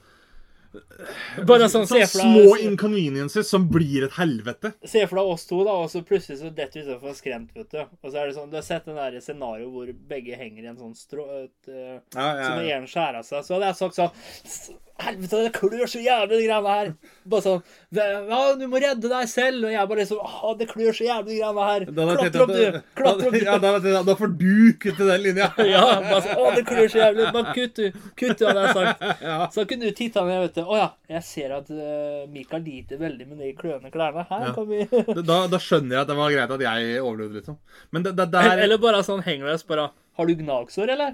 Bare 1.47 1.67
sånn, 1.71 1.85
se 1.89 1.99
for 2.09 2.21
deg 2.21 2.25
små 2.25 2.55
inconveniences 2.65 3.49
som 3.51 3.67
blir 3.71 4.05
et 4.07 4.15
helvete. 4.17 4.73
Se 4.87 5.03
for 5.07 5.19
deg 5.21 5.31
oss 5.35 5.45
to, 5.49 5.61
da, 5.67 5.75
og 5.83 5.91
så 5.93 6.01
plutselig 6.07 6.39
så 6.41 6.51
detter 6.53 6.81
vi 6.81 6.87
utenfor 6.89 7.15
skremt, 7.17 7.53
vet 7.57 7.69
du. 7.73 7.79
Og 8.01 8.11
så 8.11 8.17
er 8.21 8.27
det 8.31 8.35
sånn, 8.39 8.49
Du 8.51 8.57
har 8.59 8.65
sett 8.67 8.85
den 8.89 8.97
der 8.99 9.19
scenarioet 9.23 9.71
hvor 9.73 9.93
begge 10.09 10.39
henger 10.39 10.63
i 10.65 10.71
en 10.73 10.79
sånn 10.81 10.95
strå... 10.97 11.27
Et, 11.43 11.71
ja, 11.71 11.99
Ja, 12.15 12.27
ja, 12.41 12.49
Som 12.49 12.65
ja. 12.65 12.77
ene 12.79 12.91
skjærer 12.91 13.23
seg. 13.27 13.45
Så 13.47 13.55
hadde 13.57 13.71
jeg 13.71 13.79
sagt 13.83 13.97
sånn 13.99 14.11
"S- 14.45 14.71
Helvete, 14.97 15.39
det 15.45 15.51
klør 15.53 15.85
så 15.85 15.99
jævlig, 16.01 16.39
de 16.39 16.45
greiene 16.47 16.71
her. 16.73 16.87
Bare 17.29 17.43
sånn 17.45 17.59
Ja, 17.93 18.39
du 18.57 18.63
må 18.71 18.79
redde 18.81 19.09
deg 19.11 19.27
selv. 19.29 19.67
Og 19.67 19.71
jeg 19.75 19.89
bare 19.91 19.99
liksom 20.01 20.17
Å, 20.25 20.53
det 20.57 20.67
klør 20.71 20.95
så 20.97 21.05
jævlig, 21.05 21.35
de 21.35 21.37
greiene 21.37 21.67
her. 21.67 21.85
Klatre 21.91 22.41
opp, 22.41 22.53
du. 22.55 22.63
at- 22.65 22.87
Klatre 22.97 23.27
opp, 23.29 23.35
du. 23.37 23.45
ja, 23.49 23.57
da, 23.61 23.73
da, 23.83 24.01
da 24.07 24.15
får 24.17 24.33
du 24.39 24.73
kutte 24.81 25.05
den 25.11 25.21
linja. 25.27 25.51
Ja, 25.73 25.83
bare 26.01 26.21
sånn, 26.25 26.41
å, 26.41 26.49
det 26.57 26.63
klør 26.69 26.89
så 26.89 27.01
jævlig. 27.03 27.27
Bare 27.37 27.53
kutt, 27.59 27.75
du. 27.77 28.01
Kutt, 28.17 28.41
hadde 28.47 28.65
jeg 28.65 28.73
sagt. 28.79 29.05
Så 29.57 29.67
kunne 29.69 29.85
du 29.91 29.93
titta 30.01 30.23
ned, 30.25 30.41
vet 30.47 30.57
du. 30.57 30.63
Å 30.65 30.79
ja, 30.81 30.87
jeg 31.13 31.23
ser 31.29 31.53
at 31.59 31.69
uh, 31.69 32.25
Mikael 32.33 32.65
liter 32.65 32.97
veldig 33.01 33.29
med 33.29 33.43
de 33.45 33.51
kløende 33.59 33.93
klærne. 33.93 34.25
Her 34.31 34.47
Ja. 34.49 34.55
kan 34.57 34.67
vi 34.71 34.81
Da, 35.21 35.37
da 35.51 35.61
skjønner 35.61 35.99
jeg 35.99 36.01
at 36.05 36.09
det 36.11 36.17
var 36.17 36.33
greit 36.33 36.51
at 36.57 36.65
jeg 36.67 36.99
overlevde, 37.03 37.37
liksom. 37.41 37.57
Men 37.93 38.03
det, 38.07 38.15
det 38.17 38.27
der 38.33 38.65
Eller 38.65 38.81
bare 38.81 39.03
sånn 39.05 39.21
hengløs, 39.25 39.63
bare 39.69 39.89
Har 40.17 40.25
du 40.25 40.33
gnagsår, 40.41 40.89
eller? 40.97 41.13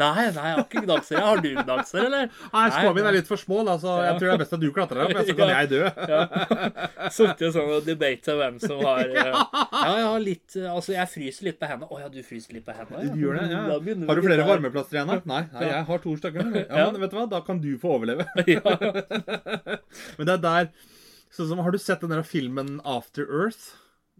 Nei, 0.00 0.24
nei, 0.34 0.44
jeg 0.48 0.56
har 0.56 0.62
ikke 0.64 0.80
gnagsår. 0.84 1.18
Har 1.22 1.40
du 1.44 1.48
gnagsår, 1.54 2.06
eller? 2.08 2.30
Nei, 2.52 2.62
skoa 2.74 2.94
mine 2.96 3.10
er 3.12 3.16
litt 3.18 3.28
for 3.30 3.40
små, 3.40 3.60
da, 3.68 3.76
så 3.78 3.92
jeg 4.02 4.16
tror 4.18 4.26
det 4.26 4.32
er 4.34 4.40
best 4.42 4.56
at 4.56 4.62
du 4.64 4.66
klatrer 4.74 5.02
opp, 5.04 5.12
så 5.28 5.36
kan 5.38 5.52
jeg 5.54 5.70
dø. 5.70 5.82
Sittet 7.14 7.54
sånn 7.54 7.70
og 7.76 7.86
debata 7.86 8.34
hvem 8.38 8.56
som 8.62 8.80
har 8.82 9.04
Ja, 9.14 9.44
jeg 9.84 10.06
har 10.08 10.24
litt 10.24 10.56
Altså, 10.64 10.94
jeg 10.96 11.10
fryser 11.12 11.48
litt 11.50 11.60
på 11.60 11.68
hendene. 11.70 11.90
Å 11.94 12.00
ja, 12.04 12.08
du 12.12 12.18
fryser 12.26 12.56
litt 12.58 12.66
på 12.66 12.74
hendene? 12.76 13.12
Du 13.14 13.20
gjør 13.22 13.38
det, 13.38 13.46
ja. 13.52 13.62
Har 14.08 14.18
du 14.20 14.24
flere 14.26 14.48
varmeplasser 14.48 14.98
igjen? 15.00 15.14
Nei, 15.30 15.42
nei, 15.54 15.68
jeg 15.70 15.86
har 15.90 16.02
to 16.08 16.16
stykker. 16.18 16.50
Ja, 16.64 16.64
Ja. 16.84 16.88
men 16.90 17.00
vet 17.04 17.14
du 17.14 17.18
hva, 17.20 17.28
da 17.30 17.40
kan 17.46 17.62
du 17.62 17.70
få 17.82 17.94
overleve. 17.98 18.26
Ja. 18.54 18.74
Men 20.18 20.26
det 20.28 20.34
er 20.38 20.42
der 20.44 20.68
Sånn 21.34 21.48
som, 21.50 21.58
Har 21.66 21.74
du 21.74 21.78
sett 21.82 22.02
den 22.04 22.12
der 22.14 22.22
filmen 22.26 22.76
After 22.86 23.24
Earth? 23.26 23.72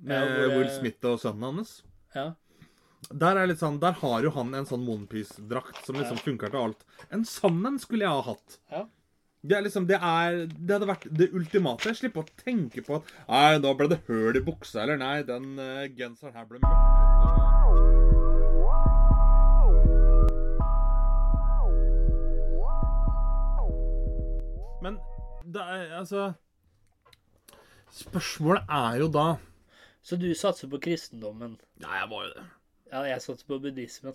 Med 0.03 0.19
Ja, 0.19 0.49
Will 0.57 0.71
Smith 0.75 1.05
og 1.07 1.21
sønnen 1.23 1.45
hans? 1.61 1.77
ja. 2.15 2.33
Der 3.11 3.37
er 3.37 3.49
litt 3.51 3.61
sånn, 3.61 3.81
der 3.83 3.97
har 4.01 4.25
jo 4.25 4.31
han 4.37 4.55
en 4.57 4.67
sånn 4.69 4.85
onepiece-drakt 4.89 5.85
som 5.87 5.99
liksom 5.99 6.21
funker 6.23 6.53
til 6.53 6.61
alt. 6.61 6.85
En 7.13 7.25
sånn 7.29 7.61
en 7.69 7.79
skulle 7.83 8.07
jeg 8.07 8.15
ha 8.15 8.23
hatt. 8.33 8.59
Ja. 8.73 8.85
Det 9.45 9.57
er 9.59 9.65
liksom, 9.67 9.85
det 9.85 9.99
er 10.01 10.47
Det 10.49 10.73
hadde 10.73 10.89
vært 10.89 11.05
det 11.13 11.29
ultimate. 11.37 11.91
Jeg 11.91 11.99
slipper 11.99 12.25
å 12.25 12.37
tenke 12.41 12.81
på 12.87 12.97
at 13.01 13.11
Nei, 13.29 13.59
da 13.61 13.75
ble 13.77 13.91
det 13.93 14.01
høl 14.09 14.39
i 14.41 14.45
buksa, 14.45 14.87
eller 14.87 14.97
nei, 15.01 15.19
den 15.29 15.59
uh, 15.61 15.85
genseren 15.93 16.33
her 16.39 16.49
ble 16.49 16.63
møkkete. 16.65 17.03
Men 24.85 24.99
det 25.45 25.63
er 25.77 25.95
altså 26.01 26.33
Spørsmålet 27.95 28.69
er 28.69 28.99
jo 29.01 29.07
da 29.13 29.29
Så 30.05 30.17
du 30.21 30.27
satser 30.37 30.69
på 30.73 30.81
kristendommen? 30.89 31.57
Ja, 31.81 32.01
jeg 32.01 32.11
var 32.11 32.27
jo 32.27 32.33
det. 32.35 32.45
Ja, 32.95 33.01
jeg 33.03 33.23
satser 33.23 33.47
på 33.51 33.57
buddhismen. 33.59 34.15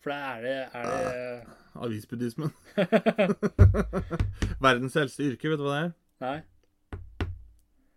For 0.00 0.10
da 0.10 0.16
er 0.16 0.40
det, 0.40 0.52
er 0.72 0.82
det 0.88 1.42
Avisbuddhismen. 1.84 2.52
Verdens 4.64 4.96
eldste 4.96 5.26
yrke, 5.26 5.50
vet 5.52 5.60
du 5.60 5.66
hva 5.66 5.74
det 5.74 5.82
er? 5.82 5.90
Nei. 6.24 6.38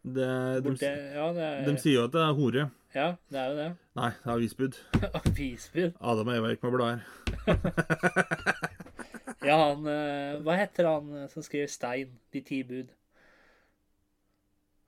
Det, 0.03 0.25
de, 0.25 0.65
Borte, 0.65 0.89
ja, 0.89 1.29
det 1.37 1.45
er, 1.45 1.63
de 1.69 1.75
sier 1.79 1.95
jo 2.01 2.03
at 2.09 2.13
det 2.17 2.21
er 2.25 2.35
hore. 2.35 2.65
ja, 2.95 3.07
det 3.31 3.39
er 3.39 3.47
jo 3.53 3.57
det. 3.61 3.69
Nei, 3.99 4.09
det 4.17 4.27
er 4.27 4.33
avisbud. 4.35 4.81
Avisbud. 5.21 5.95
Adam 6.01 6.33
og 6.33 6.35
Eva 6.35 6.51
gikk 6.51 6.67
med 6.67 6.75
blader. 6.75 6.99
Ja, 9.45 9.55
han 9.69 9.87
eh, 9.87 10.39
Hva 10.43 10.55
heter 10.59 10.87
han 10.89 11.13
eh, 11.15 11.27
som 11.31 11.43
skriver 11.45 11.71
Stein? 11.71 12.17
De 12.33 12.43
ti 12.43 12.59
bud. 12.67 12.91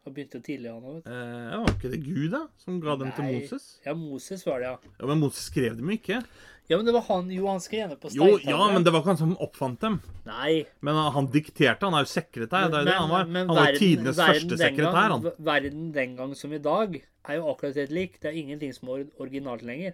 Han 0.06 0.14
begynte 0.16 0.40
tidlig, 0.42 0.72
han 0.74 0.82
òg. 0.82 1.02
Eh, 1.06 1.58
var 1.62 1.68
ikke 1.76 1.90
det 1.92 2.00
Gud, 2.02 2.32
da? 2.34 2.40
Som 2.58 2.80
ga 2.82 2.96
dem 2.98 3.12
til 3.14 3.28
Moses? 3.28 3.66
Ja, 3.86 3.94
Moses 3.94 4.46
var 4.48 4.60
det, 4.64 4.72
ja. 4.72 4.96
Ja, 5.00 5.06
Men 5.12 5.20
Moses 5.22 5.44
skrev 5.52 5.76
dem 5.78 5.92
jo 5.92 5.98
ikke. 6.00 6.24
Ja, 6.72 6.78
men 6.80 6.86
det 6.88 6.94
var 6.96 7.04
han 7.10 7.28
Jo, 7.34 7.48
han 7.52 7.60
skrev 7.60 7.90
ned 7.92 8.00
på 8.00 8.10
Jo, 8.16 8.38
ja, 8.42 8.58
men 8.72 8.84
det 8.86 8.94
var 8.94 9.02
ikke 9.04 9.12
han 9.12 9.20
som 9.20 9.36
oppfant 9.44 9.80
dem. 9.84 10.00
Nei. 10.26 10.64
Men 10.82 10.96
han, 10.98 11.12
han 11.18 11.28
dikterte. 11.34 11.86
Han 11.86 11.94
er 12.00 12.06
jo 12.08 12.12
sekretær. 12.14 12.70
Det 12.72 12.80
er 12.80 12.86
jo 12.86 12.90
det 12.90 12.96
han 12.98 13.10
var. 13.12 13.26
men 13.28 13.48
Han 13.48 13.56
var 13.58 13.66
verden- 13.70 13.80
tidenes 13.84 14.18
verden 14.18 14.50
første 14.50 14.58
sekretær, 14.58 14.92
gang- 15.12 15.26
han. 15.28 15.46
Verden 15.52 15.92
den 16.00 16.16
gang 16.18 16.36
som 16.40 16.54
i 16.54 16.62
dag 16.64 16.98
er 17.28 17.36
jo 17.38 17.50
akkurat 17.52 17.76
helt 17.84 17.92
lik. 17.94 18.18
Det 18.22 18.32
er 18.32 18.40
ingenting 18.42 18.74
som 18.74 18.90
er 18.96 19.06
originalt 19.22 19.62
lenger. 19.68 19.94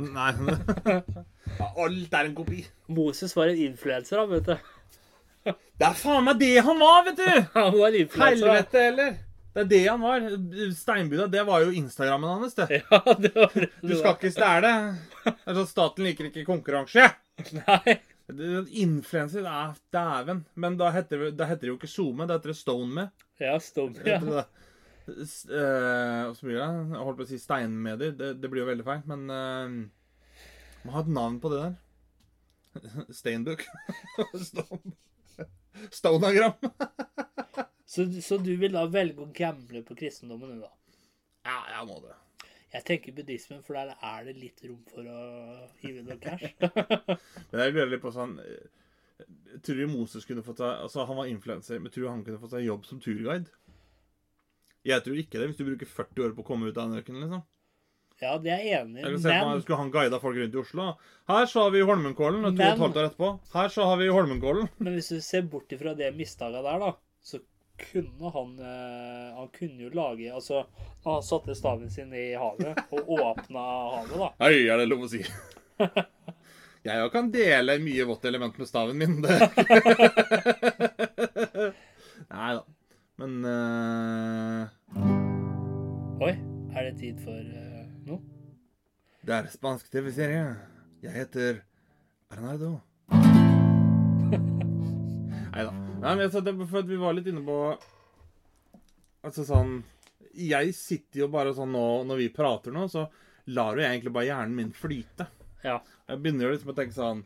Nei. 0.00 0.32
Alt 1.84 2.14
er 2.16 2.24
en 2.30 2.34
kopi. 2.38 2.64
Moses 2.88 3.34
var 3.36 3.52
en 3.52 3.60
influenser, 3.68 4.18
da, 4.18 4.26
vet 4.26 4.48
du. 4.48 4.72
Det 5.44 5.86
er 5.88 5.94
faen 5.98 6.24
meg 6.28 6.38
det 6.40 6.52
han 6.62 6.78
var, 6.78 7.04
vet 7.08 7.18
du! 7.18 7.28
Han 7.58 7.74
var 7.78 7.96
influenser. 7.98 8.46
da. 8.46 8.52
Helvete, 8.54 8.82
eller? 8.92 9.12
Det 9.52 9.60
er 9.60 9.68
det 9.68 9.80
han 9.84 10.00
var. 10.00 10.22
Steinbuda, 10.72 11.26
det 11.28 11.42
var 11.44 11.60
jo 11.60 11.72
Instagrammen 11.76 12.30
hans, 12.40 12.54
det. 12.56 12.68
Ja, 12.88 13.00
det 13.20 13.34
var 13.36 13.50
det. 13.52 13.66
Du 13.82 13.90
skal 13.98 14.14
ikke 14.16 14.30
stjele. 14.32 14.70
Det 15.26 15.34
er 15.34 15.58
sånn 15.58 15.68
Staten 15.68 16.06
liker 16.06 16.30
ikke 16.30 16.46
konkurranse. 16.48 17.04
Nei. 17.58 17.98
Det- 18.32 18.62
Influenser 18.80 19.44
er 19.44 19.74
dæven. 19.92 20.40
Men 20.54 20.78
da 20.80 20.88
heter, 20.94 21.26
det, 21.26 21.34
da 21.36 21.50
heter 21.50 21.66
det 21.66 21.72
jo 21.74 21.76
ikke 21.76 21.90
SoMe, 21.92 22.24
da 22.30 22.38
heter 22.38 22.54
det 22.54 22.56
StoneMe. 22.62 23.04
Ja, 23.42 23.58
Stone 23.60 24.00
Ja. 24.08 24.22
Eh, 25.02 26.22
og 26.30 26.36
så 26.38 26.46
blir 26.46 26.56
det 26.56 26.62
Jeg 26.62 27.02
holdt 27.02 27.18
på 27.18 27.24
å 27.26 27.28
si 27.34 27.40
steinmedier. 27.42 28.16
Det, 28.16 28.32
det 28.40 28.48
blir 28.52 28.62
jo 28.62 28.70
veldig 28.70 28.86
feil. 28.88 29.02
Men 29.10 29.28
uh, 29.28 29.68
må 30.86 30.96
ha 30.96 31.02
et 31.04 31.12
navn 31.12 31.40
på 31.42 31.52
det 31.52 31.60
der. 31.66 31.74
Steinbook. 33.20 33.66
Stonagram. 36.00 36.58
Så, 37.92 38.06
så 38.24 38.38
du 38.40 38.54
vil 38.56 38.72
da 38.72 38.86
velge 38.88 39.20
å 39.20 39.28
gamble 39.36 39.82
på 39.84 39.92
kristendommen, 39.98 40.54
du, 40.54 40.62
da? 40.64 40.70
Ja, 41.44 41.58
jeg 41.74 41.88
må 41.90 41.98
det. 42.00 42.14
Jeg 42.72 42.86
tenker 42.88 43.16
buddhismen, 43.18 43.60
for 43.66 43.76
der 43.76 43.90
er 44.00 44.22
det 44.24 44.32
litt 44.38 44.62
rom 44.64 44.78
for 44.88 45.04
å 45.04 45.24
hive 45.82 46.04
noe 46.06 46.16
cash. 46.22 46.54
Men 47.50 47.60
jeg 47.66 47.74
lurer 47.74 47.90
litt 47.92 48.00
på 48.00 48.14
sånn 48.14 48.38
eh, 48.40 49.26
Tror 49.60 49.82
du 49.82 49.90
Moses 49.92 50.24
kunne 50.24 50.44
fått 50.46 50.62
seg 50.62 50.86
Altså, 50.86 51.04
han 51.04 51.18
var 51.20 51.28
influenser, 51.28 51.82
men 51.82 51.92
tror 51.92 52.06
du 52.06 52.10
han 52.14 52.24
kunne 52.24 52.40
fått 52.40 52.54
seg 52.54 52.64
jobb 52.64 52.88
som 52.88 53.02
turguide? 53.04 53.52
Jeg 54.88 55.04
tror 55.04 55.20
ikke 55.20 55.38
det, 55.38 55.50
hvis 55.50 55.60
du 55.60 55.66
bruker 55.68 55.90
40 56.00 56.24
år 56.24 56.32
på 56.38 56.42
å 56.42 56.48
komme 56.48 56.72
ut 56.72 56.80
av 56.80 56.88
en 56.88 56.96
ørken, 56.98 57.20
liksom. 57.20 57.44
Ja, 58.22 58.36
det 58.38 58.52
er 58.54 58.60
jeg 58.62 58.80
enig 58.84 59.00
i, 59.00 59.02
kan 59.02 59.16
meg, 59.18 59.46
men 59.48 59.62
Skulle 59.64 59.80
han 59.80 59.88
guida 59.90 60.18
folk 60.22 60.36
rundt 60.38 60.54
i 60.54 60.58
Oslo? 60.60 60.84
Her 61.26 61.48
så 61.50 61.64
har 61.64 61.72
vi 61.74 61.80
Holmenkollen, 61.82 62.44
og 62.46 62.52
to 62.54 62.62
og 62.62 62.68
et 62.68 62.82
halvt 62.84 63.00
år 63.00 63.08
etterpå. 63.08 63.30
Her 63.56 63.72
så 63.74 63.86
har 63.88 63.96
vi 63.98 64.10
Holmenkollen. 64.14 64.68
Men 64.78 64.94
hvis 64.94 65.10
du 65.10 65.18
ser 65.24 65.48
bort 65.50 65.74
ifra 65.74 65.96
det 65.98 66.12
misdaget 66.14 66.62
der, 66.62 66.84
da, 66.84 66.92
så 67.26 67.40
kunne 67.82 68.30
han 68.30 68.52
eh, 68.62 69.34
Han 69.34 69.48
kunne 69.56 69.82
jo 69.82 69.88
lage 69.96 70.28
Altså, 70.30 70.60
han 71.04 71.22
satte 71.24 71.54
staven 71.58 71.90
sin 71.90 72.12
i 72.14 72.28
havet 72.38 72.78
og 72.92 73.08
åpna 73.16 73.64
havet, 73.64 74.12
da 74.20 74.28
Hei, 74.44 74.68
er 74.68 74.78
det 74.78 74.86
lov 74.92 75.08
å 75.08 75.10
si? 75.10 75.24
Jeg 76.86 77.02
òg 77.02 77.12
kan 77.14 77.30
dele 77.30 77.78
mye 77.82 78.06
vått 78.06 78.24
element 78.26 78.56
med 78.58 78.66
staven 78.66 78.98
min. 78.98 79.20
Det. 79.22 79.36
Nei 82.32 82.54
da. 82.58 82.62
Men 83.22 83.36
uh... 83.46 84.66
Oi, 86.26 86.32
er 86.74 86.88
det 86.88 86.96
tid 86.98 87.22
for 87.22 87.38
noe? 87.38 87.71
Det 89.22 89.34
er 89.36 89.46
spansk 89.52 89.86
TV-serie. 89.86 90.46
Jeg 91.02 91.12
heter 91.14 91.60
Bernardo. 92.30 92.80
Nei 95.52 95.62
da. 95.62 95.70
Nei, 95.70 96.10
men 96.10 96.22
jeg 96.24 96.32
sa 96.34 96.40
det 96.42 96.54
for 96.58 96.80
at 96.80 96.88
vi 96.88 96.98
var 96.98 97.14
litt 97.14 97.28
inne 97.30 97.42
på 97.46 97.56
Altså 99.22 99.44
sånn 99.46 99.76
Jeg 100.34 100.72
sitter 100.74 101.20
jo 101.20 101.28
bare 101.30 101.52
sånn 101.54 101.70
nå 101.74 101.82
Når 102.08 102.22
vi 102.22 102.28
prater 102.34 102.74
nå, 102.74 102.86
så 102.90 103.04
lar 103.52 103.76
jo 103.76 103.84
jeg 103.84 103.92
egentlig 103.92 104.14
bare 104.14 104.26
hjernen 104.30 104.56
min 104.56 104.72
flyte. 104.74 105.26
Ja. 105.62 105.76
Jeg 106.08 106.22
begynner 106.22 106.48
jo 106.48 106.52
liksom 106.54 106.72
å 106.72 106.76
tenke 106.78 106.96
sånn 106.96 107.22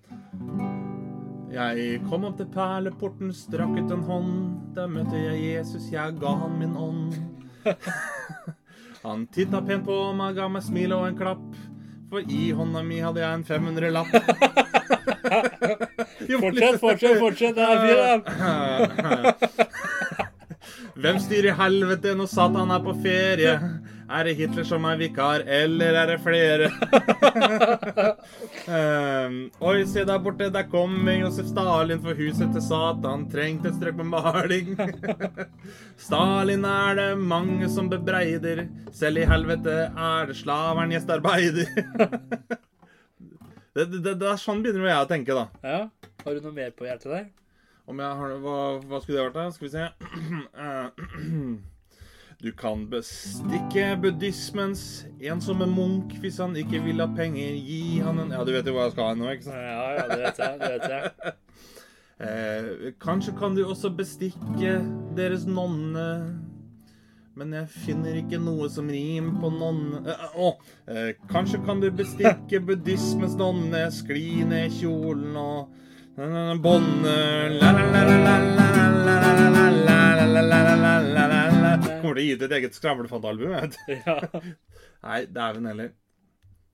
Jeg 1.55 2.03
kom 2.11 2.27
opp 2.29 2.37
til 2.41 2.51
perleporten, 2.53 3.33
strakk 3.37 3.73
ut 3.79 3.95
en 3.97 4.05
hånd. 4.11 4.37
Der 4.77 4.93
møtte 4.93 5.17
jeg 5.17 5.45
Jesus, 5.55 5.89
jeg 5.93 6.19
ga 6.21 6.35
han 6.43 6.59
min 6.61 6.77
ånd. 6.77 7.17
Han 9.07 9.23
titta 9.31 9.61
pent 9.63 9.85
på 9.87 9.97
meg, 10.19 10.35
ga 10.35 10.49
meg 10.51 10.65
smil 10.67 10.91
og 10.97 11.05
en 11.07 11.19
klapp. 11.19 11.45
For 12.17 12.25
i 12.33 12.51
hånda 12.57 12.81
mi 12.81 12.97
hadde 13.05 13.21
jeg 13.21 13.29
en 13.29 13.43
500-lapp. 13.45 14.07
Fortsett, 16.41 16.79
fortsett, 16.81 17.19
fortsett. 17.21 17.57
Det 17.59 17.65
er 17.67 17.79
fint. 17.85 18.25
Hvem 21.03 21.19
styrer 21.21 21.59
helvete 21.59 22.15
når 22.17 22.31
Satan 22.33 22.73
er 22.73 22.81
på 22.87 22.95
ferie? 23.05 23.53
Er 24.07 24.29
det 24.29 24.37
Hitler 24.39 24.63
som 24.67 24.85
er 24.87 24.99
vikar, 25.01 25.43
eller 25.51 25.97
er 25.99 26.11
det 26.13 26.17
flere? 26.23 26.69
um, 28.71 29.39
oi, 29.67 29.81
se 29.91 30.05
der 30.07 30.21
borte, 30.23 30.47
der 30.55 30.69
kommer 30.71 31.17
Josef 31.19 31.49
Stalin, 31.51 31.99
for 32.05 32.15
huset 32.15 32.55
til 32.55 32.63
Satan 32.63 33.27
trengte 33.33 33.73
et 33.73 33.79
strøk 33.81 33.99
med 33.99 34.11
maling. 34.13 34.73
Stalin 36.07 36.65
er 36.71 37.01
det 37.01 37.09
mange 37.19 37.71
som 37.73 37.91
bebreider, 37.91 38.69
selv 38.95 39.25
i 39.25 39.27
helvete 39.27 39.77
er 39.91 40.31
det 40.31 40.39
slaveren 40.39 40.95
gjestarbeider. 40.95 41.67
det, 43.75 43.91
det, 43.91 44.15
det 44.15 44.31
er 44.31 44.43
sånn 44.43 44.63
begynner 44.63 44.93
jeg 44.93 45.03
å 45.03 45.11
tenke, 45.11 45.35
da. 45.35 45.49
Ja. 45.67 46.13
Har 46.23 46.35
du 46.35 46.47
noe 46.47 46.55
mer 46.55 46.71
på 46.79 46.87
hjertet 46.87 47.11
der? 47.11 47.31
Om 47.87 48.03
jeg 48.03 48.19
har 48.19 48.39
Hva, 48.43 48.59
hva 48.83 48.99
skulle 49.03 49.19
det 49.19 49.27
vært, 49.29 49.41
da? 49.41 49.51
Skal 49.55 49.67
vi 49.67 49.75
se. 49.75 49.87
Eh, 52.39 52.45
Du 52.45 52.53
kan 52.53 52.87
bestikke 52.91 53.97
buddhismens 54.03 55.07
ensomme 55.21 55.67
munk 55.67 56.13
hvis 56.21 56.39
han 56.39 56.57
ikke 56.57 56.83
vil 56.85 57.01
ha 57.01 57.07
penger. 57.17 57.55
Gi 57.57 58.01
han 58.05 58.19
en 58.19 58.31
Ja, 58.31 58.45
du 58.45 58.53
vet 58.53 58.67
jo 58.67 58.73
hva 58.77 58.85
jeg 58.87 58.93
skal 58.93 59.09
ha 59.09 59.15
nå, 59.15 59.31
ikke 59.33 59.45
sant? 59.45 59.57
Ja, 59.57 59.87
ja, 59.97 60.05
det 60.11 60.19
vet 60.21 60.39
jeg. 60.39 60.59
Det 60.61 60.73
vet 60.75 60.91
jeg. 60.91 61.33
Eh, 62.19 62.93
kanskje 63.01 63.33
kan 63.39 63.55
du 63.57 63.65
også 63.67 63.91
bestikke 63.97 64.77
deres 65.17 65.47
nonne. 65.47 66.37
Men 67.37 67.53
jeg 67.53 67.69
finner 67.69 68.15
ikke 68.17 68.39
noe 68.41 68.69
som 68.73 68.87
rimer 68.89 69.35
på 69.43 69.51
nonne 69.53 69.99
eh, 70.09 70.39
Å! 70.41 70.53
eh, 70.89 71.11
kanskje 71.29 71.61
kan 71.67 71.81
du 71.83 71.91
bestikke 71.93 72.63
buddhismens 72.65 73.37
nonne, 73.37 73.83
skli 73.93 74.45
ned 74.49 74.73
kjolen 74.79 75.37
og 75.37 75.75
Båndet 76.65 77.61
Kommer 82.03 82.17
til 82.17 82.23
å 82.23 82.27
gi 82.27 82.35
ut 82.37 82.43
et 82.47 82.55
eget 82.59 82.75
skravlefantalbum. 82.79 83.51
vet. 83.55 83.75
Ja. 83.93 84.17
Nei, 85.07 85.21
dæven 85.31 85.67
heller. 85.71 85.91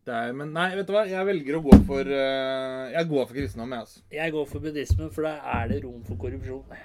Det 0.02 0.14
er, 0.18 0.32
men 0.34 0.48
nei, 0.50 0.72
vet 0.74 0.88
du 0.88 0.92
hva? 0.96 1.04
Jeg 1.06 1.22
velger 1.28 1.54
å 1.60 1.62
gå 1.62 1.76
for 1.86 2.02
uh, 2.10 2.90
Jeg 2.90 3.06
går 3.06 3.26
for 3.28 3.36
kristendom, 3.36 3.70
jeg, 3.70 3.80
altså. 3.86 4.00
Jeg 4.10 4.32
går 4.34 4.46
for 4.50 4.58
buddhismen, 4.64 5.12
for 5.14 5.22
der 5.28 5.38
er 5.52 5.64
det 5.70 5.78
rom 5.84 6.00
for 6.08 6.16
korrupsjon. 6.18 6.64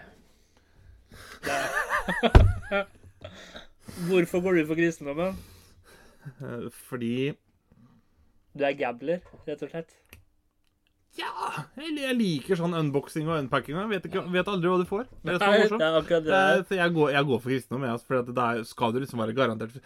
Hvorfor 4.12 4.40
går 4.46 4.54
du 4.60 4.62
for 4.70 4.78
kristendommen? 4.78 5.34
Fordi 6.92 7.16
Du 8.54 8.62
er 8.70 8.78
gambler, 8.78 9.20
rett 9.48 9.62
og 9.66 9.70
slett. 9.74 9.90
Ja! 11.18 11.64
Eller 11.82 12.08
jeg 12.10 12.18
liker 12.18 12.60
sånn 12.60 12.76
unboxing 12.78 13.28
og 13.30 13.40
unpacking. 13.42 13.78
Jeg 13.80 13.92
vet, 13.92 14.08
ikke, 14.10 14.24
vet 14.34 14.50
aldri 14.52 14.72
hva 14.72 14.80
du 14.82 14.88
får. 14.90 15.06
Det 15.26 15.36
er 15.36 15.40
så 15.42 15.52
morsomt. 15.54 15.86
så 16.70 16.80
jeg, 16.80 16.96
går, 16.98 17.14
jeg 17.16 17.30
går 17.30 17.44
for 17.44 17.54
kristendom, 17.54 17.86
jeg, 17.88 17.98
altså, 17.98 18.10
for 18.10 18.28
det 18.32 18.48
er, 18.48 18.66
skal 18.72 18.94
du 18.94 19.00
liksom 19.04 19.24
være 19.24 19.38
garantert 19.38 19.80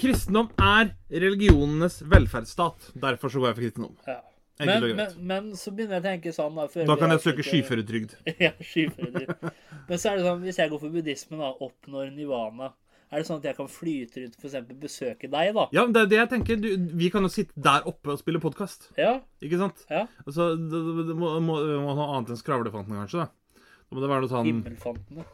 Kristendom 0.00 0.52
er 0.60 0.94
religionenes 1.24 1.98
velferdsstat. 2.08 2.94
Derfor 3.06 3.32
så 3.32 3.42
går 3.42 3.52
jeg 3.52 3.58
for 3.58 3.66
kristendom. 3.66 3.98
Ja. 4.08 4.20
Men, 4.62 4.84
men, 4.94 5.14
men 5.18 5.46
så 5.58 5.72
begynner 5.74 5.98
jeg 5.98 6.04
å 6.04 6.06
tenke 6.06 6.30
sånn 6.30 6.54
Da, 6.54 6.68
Da 6.86 6.94
kan 7.00 7.10
jeg 7.10 7.22
søke 7.24 7.42
skyføretrygd. 7.42 8.14
ja, 8.44 8.52
skyføretrygd. 8.62 9.48
Men 9.88 9.98
så 9.98 10.12
er 10.12 10.20
det 10.20 10.26
sånn, 10.28 10.44
hvis 10.46 10.60
jeg 10.62 10.70
går 10.70 10.82
for 10.84 10.94
buddhismen, 10.94 11.42
da, 11.42 11.50
oppnår 11.66 12.12
nivana 12.14 12.70
Er 13.14 13.22
det 13.22 13.28
sånn 13.28 13.38
at 13.38 13.44
jeg 13.46 13.54
kan 13.54 13.68
flyte 13.70 14.22
rundt, 14.24 14.32
f.eks. 14.40 14.70
besøke 14.82 15.28
deg, 15.30 15.52
da? 15.54 15.68
Ja, 15.76 15.84
men 15.86 15.92
det 15.94 16.00
er 16.02 16.08
det 16.10 16.16
jeg 16.18 16.30
tenker. 16.32 16.56
Du, 16.58 16.66
vi 16.98 17.10
kan 17.14 17.22
jo 17.22 17.30
sitte 17.30 17.54
der 17.62 17.86
oppe 17.86 18.10
og 18.10 18.18
spille 18.18 18.40
podkast. 18.42 18.88
Ja. 18.98 19.20
Ikke 19.38 19.60
sant? 19.60 19.84
Ja. 19.86 20.00
Altså, 20.24 20.48
det, 20.58 20.80
det, 21.12 21.14
må, 21.14 21.30
må, 21.38 21.60
må 21.84 21.94
noe 21.94 22.08
annet 22.16 22.32
enn 22.34 22.40
skravlefanten, 22.40 22.96
kanskje. 22.98 23.22
da. 23.22 23.62
Da 23.86 23.94
må 23.94 24.02
det 24.02 24.10
være 24.10 24.24
noe 24.24 24.32
sånn 24.32 24.50
Himmelfantene. 24.50 25.28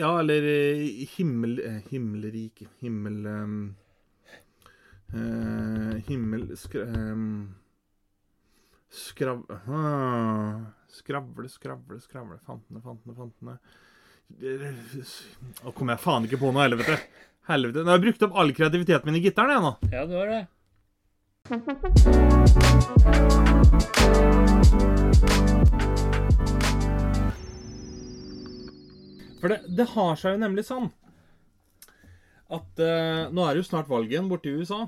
Ja, 0.00 0.14
eller 0.22 0.48
eh, 0.48 1.04
himmel... 1.18 1.58
eh, 1.60 1.78
Himmelrik 1.92 2.64
Himmel... 2.80 3.20
Um, 3.28 3.60
uh, 5.12 6.00
himmel... 6.08 6.48
Skra, 6.56 6.88
um, 6.88 7.50
skrav... 8.88 9.44
uh, 9.68 10.64
skravle, 10.88 11.52
skravle, 11.52 12.00
skravle. 12.00 12.40
Fantene, 12.48 12.80
fantene, 12.80 13.18
fantene. 13.20 13.60
Nå 14.42 15.72
kommer 15.76 15.94
jeg 15.94 16.02
faen 16.02 16.24
ikke 16.26 16.40
på 16.40 16.50
noe, 16.52 16.64
helvete. 16.64 16.96
Helvete. 17.50 17.82
Nå 17.82 17.90
har 17.90 17.98
jeg 17.98 18.06
brukt 18.06 18.24
opp 18.26 18.36
all 18.38 18.52
kreativiteten 18.54 19.10
min 19.10 19.18
i 19.18 19.24
gitaren, 19.24 19.50
jeg 19.50 19.62
nå. 19.66 19.72
Ja, 19.92 20.02
du 20.06 20.14
har 20.18 20.26
det. 20.30 20.42
For 29.42 29.50
det, 29.50 29.58
det 29.74 29.86
har 29.90 30.18
seg 30.20 30.36
jo 30.36 30.42
nemlig 30.44 30.64
sånn 30.68 30.86
at 32.52 32.82
eh, 32.84 33.30
nå 33.32 33.40
er 33.46 33.54
det 33.56 33.62
jo 33.62 33.68
snart 33.70 33.88
valg 33.90 34.10
igjen 34.12 34.28
borte 34.30 34.50
i 34.50 34.58
USA. 34.60 34.84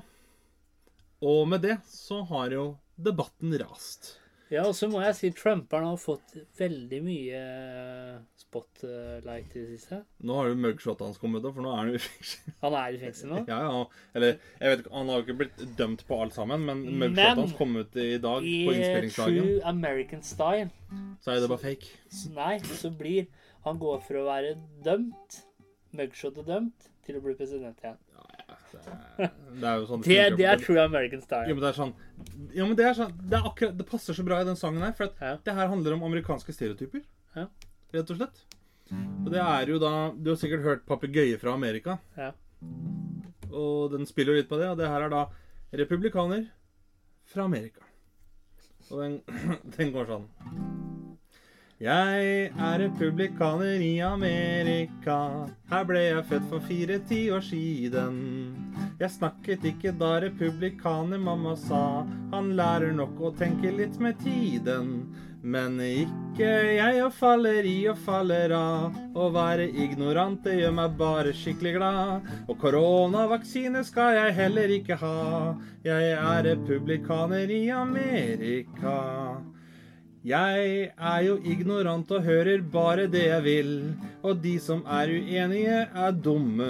Og 1.25 1.47
med 1.49 1.63
det 1.65 1.79
så 1.89 2.21
har 2.29 2.53
jo 2.53 2.65
debatten 2.95 3.55
rast. 3.59 4.13
Ja, 4.55 4.63
og 4.69 4.75
så 4.77 4.87
må 4.87 5.01
jeg 5.03 5.15
si 5.17 5.29
Trumperen 5.35 5.87
har 5.89 5.97
fått 5.99 6.35
veldig 6.55 6.99
mye 7.03 7.39
spotlight 8.39 9.55
i 9.55 9.63
det 9.65 9.79
siste. 9.79 9.99
Nå 10.23 10.37
har 10.37 10.47
jo 10.51 10.57
mugshotet 10.63 11.03
hans 11.03 11.19
kommet 11.19 11.43
da, 11.43 11.51
for 11.51 11.65
nå 11.65 11.73
er 11.73 11.81
han 11.81 11.91
jo 11.91 11.97
i 11.99 12.03
fengsel. 12.05 12.53
Han 12.61 12.77
er 12.79 12.95
i 12.95 13.01
fengsel 13.01 13.31
nå. 13.33 13.41
Ja, 13.51 13.57
ja. 13.65 13.81
Eller, 14.15 14.37
jeg 14.61 14.71
vet 14.71 14.83
ikke, 14.85 14.93
han 14.95 15.11
har 15.11 15.19
jo 15.19 15.25
ikke 15.25 15.37
blitt 15.41 15.65
dømt 15.81 16.05
på 16.07 16.19
alt 16.23 16.37
sammen, 16.37 16.63
men 16.69 16.85
mugshotet 16.87 17.41
hans 17.41 17.57
kom 17.59 17.75
ut 17.81 17.99
i 17.99 18.07
dag 18.23 18.47
I 18.47 18.55
på 18.69 18.77
Men 18.77 19.09
i 19.09 19.11
True 19.17 19.57
American 19.73 20.23
Style 20.23 20.69
Så 21.23 21.33
er 21.35 21.43
det 21.43 21.51
bare 21.51 21.63
fake. 21.65 21.91
så 22.07 22.31
Nei, 22.35 22.53
så 22.79 22.93
blir 22.95 23.27
han 23.65 23.79
går 23.81 24.01
fra 24.05 24.21
å 24.21 24.27
være 24.27 24.55
dømt, 24.85 25.39
mugshotet 25.97 26.47
dømt, 26.47 26.91
til 27.05 27.17
å 27.17 27.23
bli 27.25 27.33
president 27.37 27.79
igjen. 27.81 27.97
Det 29.17 29.63
er 29.69 29.77
jo 29.79 29.85
sånn 29.89 30.01
Det, 30.03 30.17
det 30.37 30.45
er 30.45 30.57
true 30.59 30.81
American 30.83 31.19
Jo, 31.19 31.25
style. 31.25 31.47
men 31.53 31.61
det 31.63 31.69
er 31.69 31.77
sånn 31.79 31.93
jo, 32.55 32.65
men 32.65 32.75
det 32.75 32.85
er 32.85 32.93
sånn 32.97 33.13
Det, 33.29 33.37
er 33.37 33.47
akkurat, 33.49 33.77
det 33.77 33.85
passer 33.89 34.13
så 34.17 34.23
bra 34.27 34.41
i 34.41 34.47
den 34.47 34.55
sangen 34.59 34.81
her, 34.83 34.91
for 34.97 35.05
at 35.05 35.13
Ja. 35.21 35.37
det 35.43 35.53
her 35.55 35.67
handler 35.67 35.93
om 35.93 36.03
amerikanske 36.03 36.53
stereotyper. 36.53 37.01
Ja. 37.35 37.47
Rett 37.93 38.11
og 38.11 38.17
slett. 38.17 38.43
Og 39.25 39.31
det 39.31 39.39
er 39.41 39.65
jo 39.67 39.79
da 39.79 40.11
Du 40.11 40.29
har 40.31 40.37
sikkert 40.37 40.63
hørt 40.63 40.85
'Papegøye 40.85 41.39
fra 41.39 41.53
Amerika', 41.53 41.99
Ja. 42.17 42.31
og 43.51 43.91
den 43.91 44.05
spiller 44.05 44.33
jo 44.33 44.39
litt 44.41 44.49
på 44.49 44.57
det. 44.59 44.67
Og 44.69 44.77
det 44.77 44.87
her 44.87 45.01
er 45.01 45.09
da 45.09 45.25
republikaner 45.73 46.47
fra 47.25 47.43
Amerika. 47.43 47.81
Og 48.91 48.99
den, 49.01 49.21
den 49.77 49.91
går 49.93 50.05
sånn 50.05 50.27
Jeg 51.75 52.51
er 52.55 52.77
republikaner 52.79 53.81
i 53.83 53.97
Amerika. 53.99 55.17
Her 55.67 55.83
ble 55.83 56.05
jeg 56.05 56.23
født 56.29 56.45
for 56.47 56.63
fire 56.63 57.01
tiår 57.09 57.41
siden. 57.43 58.19
Jeg 59.01 59.11
snakket 59.11 59.65
ikke 59.67 59.91
da 59.99 60.13
republikaner, 60.23 61.19
mamma 61.19 61.51
sa. 61.59 62.05
Han 62.31 62.53
lærer 62.55 62.95
nok 62.95 63.19
å 63.19 63.33
tenke 63.35 63.73
litt 63.75 63.99
med 63.99 64.15
tiden. 64.23 64.93
Men 65.43 65.75
ikke 65.83 66.47
jeg 66.77 67.01
og 67.03 67.11
faller 67.13 67.67
i 67.67 67.75
og 67.91 67.99
faller 68.05 68.55
av. 68.55 68.95
Å 69.11 69.27
være 69.35 69.67
ignorant, 69.67 70.39
det 70.47 70.55
gjør 70.61 70.77
meg 70.79 70.95
bare 71.01 71.35
skikkelig 71.35 71.73
glad. 71.75 72.31
Og 72.47 72.55
koronavaksine 72.63 73.83
skal 73.83 74.15
jeg 74.21 74.37
heller 74.39 74.71
ikke 74.79 74.95
ha. 75.03 75.51
Jeg 75.83 76.15
er 76.15 76.47
republikaner 76.47 77.51
i 77.51 77.65
Amerika. 77.75 78.95
Jeg 80.25 80.89
er 80.89 81.19
jo 81.21 81.35
ignorant 81.45 82.09
og 82.09 82.23
hører 82.25 82.63
bare 82.73 83.03
det 83.13 83.27
jeg 83.27 83.43
vil, 83.45 83.73
og 84.25 84.39
de 84.41 84.55
som 84.57 84.79
er 84.89 85.11
uenige, 85.13 85.83
er 85.85 86.15
dumme. 86.17 86.69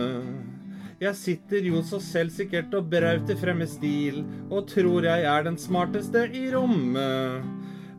Jeg 0.99 1.15
sitter 1.15 1.63
jo 1.63 1.79
så 1.87 2.01
selvsikkert 2.03 2.73
og 2.75 2.89
brauter 2.91 3.37
frem 3.39 3.61
med 3.63 3.69
stil, 3.71 4.25
og 4.49 4.67
tror 4.67 5.07
jeg 5.07 5.23
er 5.31 5.45
den 5.47 5.55
smarteste 5.55 6.25
i 6.35 6.49
rommet. 6.51 7.45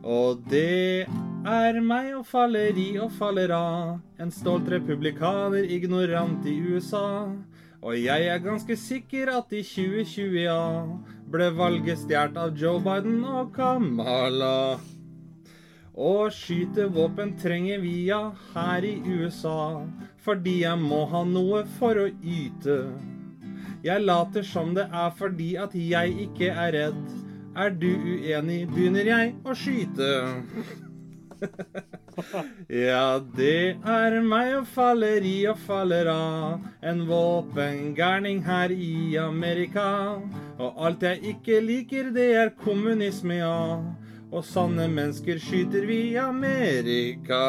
Og 0.05 0.43
det 0.51 1.07
er 1.49 1.79
meg 1.81 2.11
og 2.19 2.27
faller 2.29 2.77
i 2.77 2.91
og 3.01 3.09
faller 3.17 3.53
av, 3.57 3.95
en 4.21 4.33
stolt 4.33 4.69
republikaner, 4.69 5.65
ignorant 5.65 6.45
i 6.45 6.53
USA. 6.69 7.33
Og 7.81 7.97
jeg 7.97 8.29
er 8.29 8.45
ganske 8.45 8.77
sikker 8.77 9.33
at 9.39 9.49
i 9.57 9.63
2020, 9.65 10.37
ja, 10.43 10.61
ble 11.33 11.49
valget 11.57 12.05
stjålet 12.05 12.37
av 12.45 12.53
Joe 12.53 12.83
Biden 12.85 13.25
og 13.25 13.55
Kamala. 13.57 14.53
Å 15.97 16.29
skyte 16.29 16.83
våpen 16.93 17.31
trenger 17.41 17.79
vi 17.81 18.03
ja 18.05 18.19
her 18.53 18.85
i 18.85 18.99
USA, 19.01 19.81
fordi 20.21 20.59
jeg 20.61 20.77
må 20.77 20.99
ha 21.09 21.23
noe 21.25 21.63
for 21.79 21.97
å 21.97 22.05
yte. 22.21 22.75
Jeg 23.81 24.05
later 24.05 24.45
som 24.45 24.75
det 24.77 24.85
er 24.93 25.15
fordi 25.17 25.55
at 25.57 25.73
jeg 25.73 26.13
ikke 26.27 26.51
er 26.53 26.75
redd. 26.75 27.01
Er 27.57 27.73
du 27.73 27.89
uenig, 27.89 28.67
begynner 28.75 29.09
jeg 29.09 29.33
å 29.41 29.57
skyte. 29.57 30.11
Ja, 32.73 33.19
det 33.37 33.77
er 33.85 34.15
meg 34.25 34.55
og 34.57 34.63
faller 34.73 35.21
i 35.21 35.35
og 35.51 35.59
faller 35.67 36.07
av. 36.09 36.63
En 36.81 37.03
våpengærning 37.05 38.39
her 38.41 38.73
i 38.73 39.13
Amerika. 39.21 40.17
Og 40.57 40.81
alt 40.81 41.05
jeg 41.05 41.35
ikke 41.35 41.59
liker, 41.61 42.09
det 42.15 42.27
er 42.41 42.55
kommunisme, 42.57 43.37
ja. 43.37 43.61
Og 44.27 44.43
sanne 44.43 44.89
mennesker 44.91 45.39
skyter 45.39 45.85
vi 45.87 46.01
i 46.09 46.17
Amerika. 46.19 47.43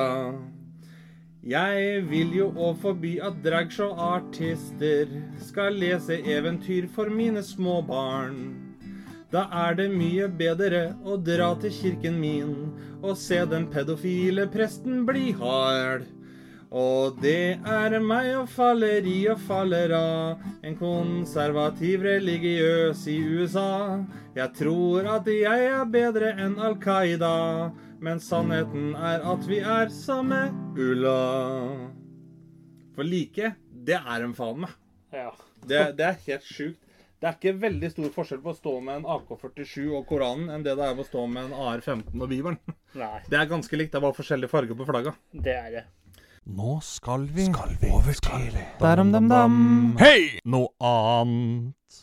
Jeg 1.48 2.02
vil 2.10 2.34
jo 2.36 2.48
òg 2.54 2.76
forby 2.82 3.16
at 3.24 3.40
dragshow-artister 3.42 5.10
skal 5.42 5.78
lese 5.80 6.18
eventyr 6.22 6.86
for 6.94 7.10
mine 7.10 7.42
små 7.42 7.80
barn. 7.86 8.38
Da 9.32 9.46
er 9.66 9.74
det 9.78 9.88
mye 9.92 10.28
bedre 10.40 10.84
å 11.04 11.18
dra 11.20 11.50
til 11.62 11.74
kirken 11.74 12.20
min 12.20 12.54
og 13.02 13.16
se 13.20 13.42
den 13.50 13.66
pedofile 13.72 14.46
presten 14.52 15.02
bli 15.08 15.32
hard. 15.40 16.06
Og 16.68 17.16
det 17.22 17.56
er 17.64 17.94
meg 18.04 18.26
og 18.36 18.48
faller 18.52 19.06
i 19.08 19.22
og 19.32 19.38
faller 19.40 19.92
av, 19.96 20.42
en 20.60 20.74
konservativ 20.76 22.02
religiøs 22.04 23.06
i 23.08 23.16
USA. 23.24 24.02
Jeg 24.36 24.52
tror 24.58 25.08
at 25.14 25.30
jeg 25.32 25.70
er 25.70 25.86
bedre 25.88 26.34
enn 26.36 26.58
Al 26.60 26.76
Qaida, 26.82 27.70
men 28.04 28.20
sannheten 28.20 28.92
er 28.94 29.24
at 29.32 29.48
vi 29.48 29.62
er 29.64 29.88
samme 29.94 30.42
ulla. 30.76 31.16
For 32.94 33.06
like, 33.06 33.54
det 33.88 33.96
er 33.96 34.26
en 34.26 34.36
faen 34.36 34.60
meg. 34.66 34.76
Ja. 35.14 35.32
Det, 35.64 35.80
det 35.96 36.04
er 36.04 36.20
helt 36.26 36.44
sjukt. 36.46 36.84
Det 37.18 37.26
er 37.26 37.34
ikke 37.34 37.56
veldig 37.58 37.88
stor 37.90 38.10
forskjell 38.14 38.42
på 38.44 38.52
å 38.52 38.54
stå 38.54 38.72
med 38.84 39.00
en 39.00 39.06
AK-47 39.16 39.88
og 39.88 40.04
Koranen 40.06 40.52
enn 40.54 40.62
det 40.62 40.76
det 40.78 40.84
er 40.86 41.00
å 41.00 41.06
stå 41.06 41.24
med 41.26 41.48
en 41.48 41.56
AR-15 41.64 42.12
og 42.14 42.28
Bibelen. 42.30 42.60
Nei, 42.94 43.16
Det 43.26 43.40
er 43.40 43.48
ganske 43.50 43.80
likt. 43.80 43.90
Det 43.90 43.98
er 43.98 44.04
bare 44.04 44.14
forskjellig 44.20 44.50
farge 44.52 44.76
på 44.78 44.86
flagga. 44.86 45.16
det 45.32 45.56
er 45.56 45.72
det. 45.74 45.82
Nå 46.48 46.78
skal 46.80 47.26
vi, 47.28 47.44
over 47.92 48.14
til 48.24 48.54
Derom-dam-dam. 48.80 49.56
Hei! 50.00 50.38
Noe 50.48 50.70
annet. 50.80 51.98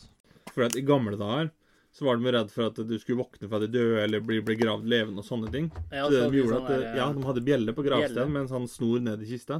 For 0.52 0.68
at 0.68 0.76
I 0.78 0.84
gamle 0.86 1.18
dager 1.18 1.48
så 1.96 2.06
var 2.06 2.20
de 2.20 2.30
redd 2.30 2.52
for 2.54 2.68
at 2.68 2.78
du 2.78 2.92
skulle 3.00 3.24
våkne 3.24 3.48
fra 3.50 3.58
de 3.64 3.66
døde 3.72 4.04
eller 4.04 4.22
bli 4.22 4.38
gravd 4.60 4.86
levende 4.86 5.24
og 5.24 5.26
sånne 5.26 5.50
ting. 5.50 5.66
Ja, 5.90 6.04
så 6.04 6.12
det 6.12 6.20
så 6.20 6.30
de 6.30 6.38
gjorde 6.38 6.52
sånn 6.52 6.62
at, 6.62 6.70
der, 6.70 6.84
ja, 7.00 7.08
De 7.16 7.26
hadde 7.26 7.44
bjelle 7.48 7.74
på 7.74 7.86
gravstedet 7.88 8.28
med 8.30 8.44
en 8.44 8.50
sånn 8.52 8.70
snor 8.70 9.02
ned 9.08 9.26
i 9.26 9.30
kista. 9.32 9.58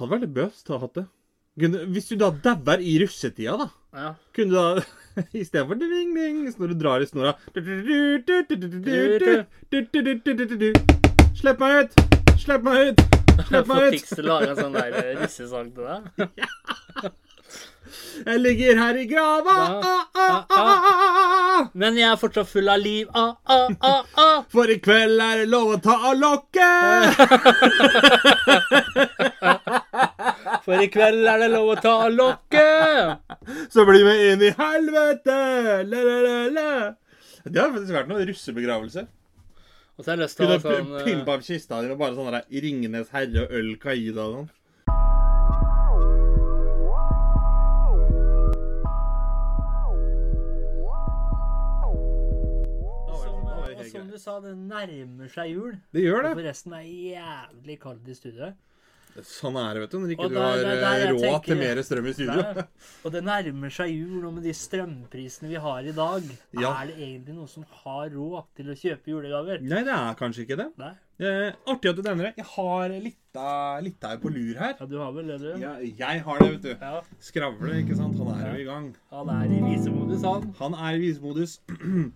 Hadde 0.00 0.10
vært 0.16 0.26
litt 0.26 0.36
bøst 0.40 0.72
å 0.72 0.74
ha 0.74 0.82
hatt 0.88 0.98
det. 0.98 1.06
Kunne, 1.60 1.86
hvis 1.94 2.10
du 2.10 2.16
da 2.18 2.32
dauer 2.42 2.82
i 2.82 2.96
russetida, 3.04 3.54
da 3.60 3.70
Ja. 4.00 4.10
Kunne 4.34 4.50
du 4.50 4.56
da 4.58 5.22
Istedenfor 5.30 5.78
ding-ding, 5.78 6.42
når 6.58 6.74
du 6.74 6.78
drar 6.78 7.02
i 7.02 7.06
snora 7.06 7.36
Slipp 11.38 11.62
meg 11.62 11.84
ut! 11.84 12.19
Slipp 12.40 12.62
meg 12.64 12.90
ut! 12.90 13.00
Slipp 13.48 13.66
meg 13.68 13.82
ut! 13.84 13.92
Tix 13.98 14.14
laga 14.24 14.54
sånn 14.56 14.72
der 14.76 14.94
eh, 14.96 15.10
russesang 15.20 15.74
til 15.76 15.84
deg. 15.90 16.02
Jeg 18.20 18.38
ligger 18.38 18.78
her 18.78 18.96
i 19.00 19.04
grava! 19.10 19.54
Ah, 19.56 20.04
ah, 20.14 20.44
ah, 20.54 20.86
ah. 20.86 21.68
Men 21.74 21.96
jeg 21.98 22.06
er 22.06 22.18
fortsatt 22.20 22.48
full 22.48 22.68
av 22.70 22.78
liv. 22.78 23.08
Ah, 23.16 23.34
ah, 23.50 23.68
ah, 23.80 24.04
ah. 24.20 24.42
For 24.52 24.70
i 24.70 24.76
kveld 24.82 25.20
er 25.24 25.42
det 25.42 25.48
lov 25.50 25.72
å 25.74 25.78
ta 25.82 25.96
av 26.10 26.16
lokket! 26.20 27.16
For 30.66 30.84
i 30.84 30.88
kveld 30.92 31.26
er 31.32 31.42
det 31.42 31.50
lov 31.50 31.72
å 31.74 31.78
ta 31.82 31.94
av 32.06 32.12
lokket. 32.14 33.38
Så 33.72 33.86
bli 33.88 34.04
med 34.06 34.26
inn 34.28 34.44
i 34.46 34.52
helvete! 34.60 35.38
La, 35.90 36.04
la, 36.06 36.36
la. 36.54 36.68
Det 37.42 37.58
har 37.58 37.72
faktisk 37.72 37.96
vært 37.96 38.12
noen 38.12 38.28
russebegravelse. 38.28 39.08
Og 40.00 40.04
så 40.06 40.10
har 40.14 40.16
jeg 40.16 40.24
lyst 40.24 40.38
til 40.38 40.46
å 40.46 40.52
ha 40.54 40.60
sånn 40.64 40.94
eh, 40.96 41.02
pimpa 41.04 41.34
opp 41.36 41.42
kista 41.44 41.82
di 41.84 41.90
med 41.90 41.98
bare 42.00 42.16
sånn 42.16 42.30
der 42.32 42.62
Ringenes 42.64 43.10
herre 43.12 43.42
og 43.44 43.52
øl 43.58 43.74
Kaida 43.82 44.24
og 44.24 44.36
sånn. 44.38 44.48
som, 53.20 53.46
og 53.46 53.84
som 53.90 54.08
du 54.10 54.16
sa, 54.20 54.38
det 54.44 54.54
nærmer 54.58 55.30
seg 55.32 55.52
jul. 55.54 55.76
Det 55.94 56.04
gjør 56.04 56.20
Og 56.22 56.26
det. 56.28 56.34
forresten 56.40 56.76
er 56.78 56.86
jævlig 56.88 57.78
kaldt 57.82 58.08
i 58.08 58.16
studio. 58.16 58.52
Sånn 59.26 59.56
er 59.58 59.74
det, 59.74 59.80
vet 59.82 59.90
du. 59.90 59.98
Når 60.00 60.12
ikke 60.14 60.28
du 60.30 60.36
har 60.38 60.56
der- 60.56 60.70
eh, 60.70 60.80
der 60.80 61.12
råd 61.12 61.20
tenker- 61.24 61.44
til 61.44 61.56
mer 61.56 61.82
strøm 61.82 62.06
i 62.06 62.12
studio. 62.12 62.64
Og 63.04 63.12
det 63.12 63.22
nærmer 63.24 63.70
seg 63.74 63.90
jul, 63.90 64.24
og 64.26 64.34
med 64.34 64.42
de 64.44 64.52
strømprisene 64.54 65.48
vi 65.50 65.54
har 65.56 65.80
i 65.82 65.92
dag, 65.92 66.22
Ja. 66.54 66.70
er 66.82 66.86
det 66.86 66.96
egentlig 66.96 67.34
noen 67.34 67.48
som 67.48 67.64
har 67.84 68.08
råd 68.10 68.44
til 68.56 68.66
å 68.66 68.76
kjøpe 68.78 69.06
julegaver? 69.06 69.60
Nei, 69.62 69.82
det 69.82 69.92
er 69.92 70.14
kanskje 70.14 70.46
ikke 70.46 70.56
det. 70.56 70.68
Eh, 71.20 71.52
artig 71.68 71.90
at 71.90 71.96
du 71.96 72.02
nevner 72.02 72.24
det. 72.30 72.36
Jeg 72.38 72.46
har 72.46 72.88
litt 72.88 74.04
av, 74.04 74.20
på 74.22 74.30
lur 74.32 74.54
her. 74.58 74.74
Ja, 74.80 74.86
du 74.86 74.96
har 74.98 75.12
vel 75.12 75.26
det, 75.26 75.38
du? 75.40 75.60
Ja, 75.60 75.76
jeg 75.78 76.22
har 76.22 76.38
det, 76.38 76.50
vet 76.50 76.62
du. 76.62 76.76
Ja. 76.80 77.00
Skravle, 77.20 77.74
ikke 77.84 77.96
sant. 77.96 78.16
Han 78.16 78.40
er 78.40 78.54
jo 78.56 78.60
i 78.60 78.64
gang. 78.64 78.94
Han 79.10 79.28
er 79.28 79.44
i 79.44 79.60
visemodus, 79.76 80.22
han. 80.22 80.54
Han 80.58 80.74
er 80.74 80.94
i 80.96 80.98
visemodus. 80.98 81.58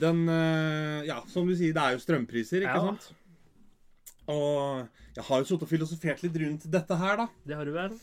Den 0.00 0.28
eh, 0.28 1.06
Ja, 1.06 1.20
som 1.26 1.46
du 1.48 1.54
sier, 1.56 1.72
det 1.72 1.80
er 1.82 1.94
jo 1.96 2.02
strømpriser, 2.02 2.64
ikke 2.66 2.82
sant? 2.82 3.12
Og 4.32 4.86
jeg 5.16 5.24
har 5.28 5.42
jo 5.42 5.48
sittet 5.48 5.66
og 5.66 5.70
filosofert 5.70 6.22
litt 6.24 6.38
rundt 6.42 6.70
dette 6.72 7.00
her, 7.00 7.20
da. 7.22 7.26
Det 7.46 7.58
har 7.58 7.68
du 7.68 7.74
vel? 7.76 7.98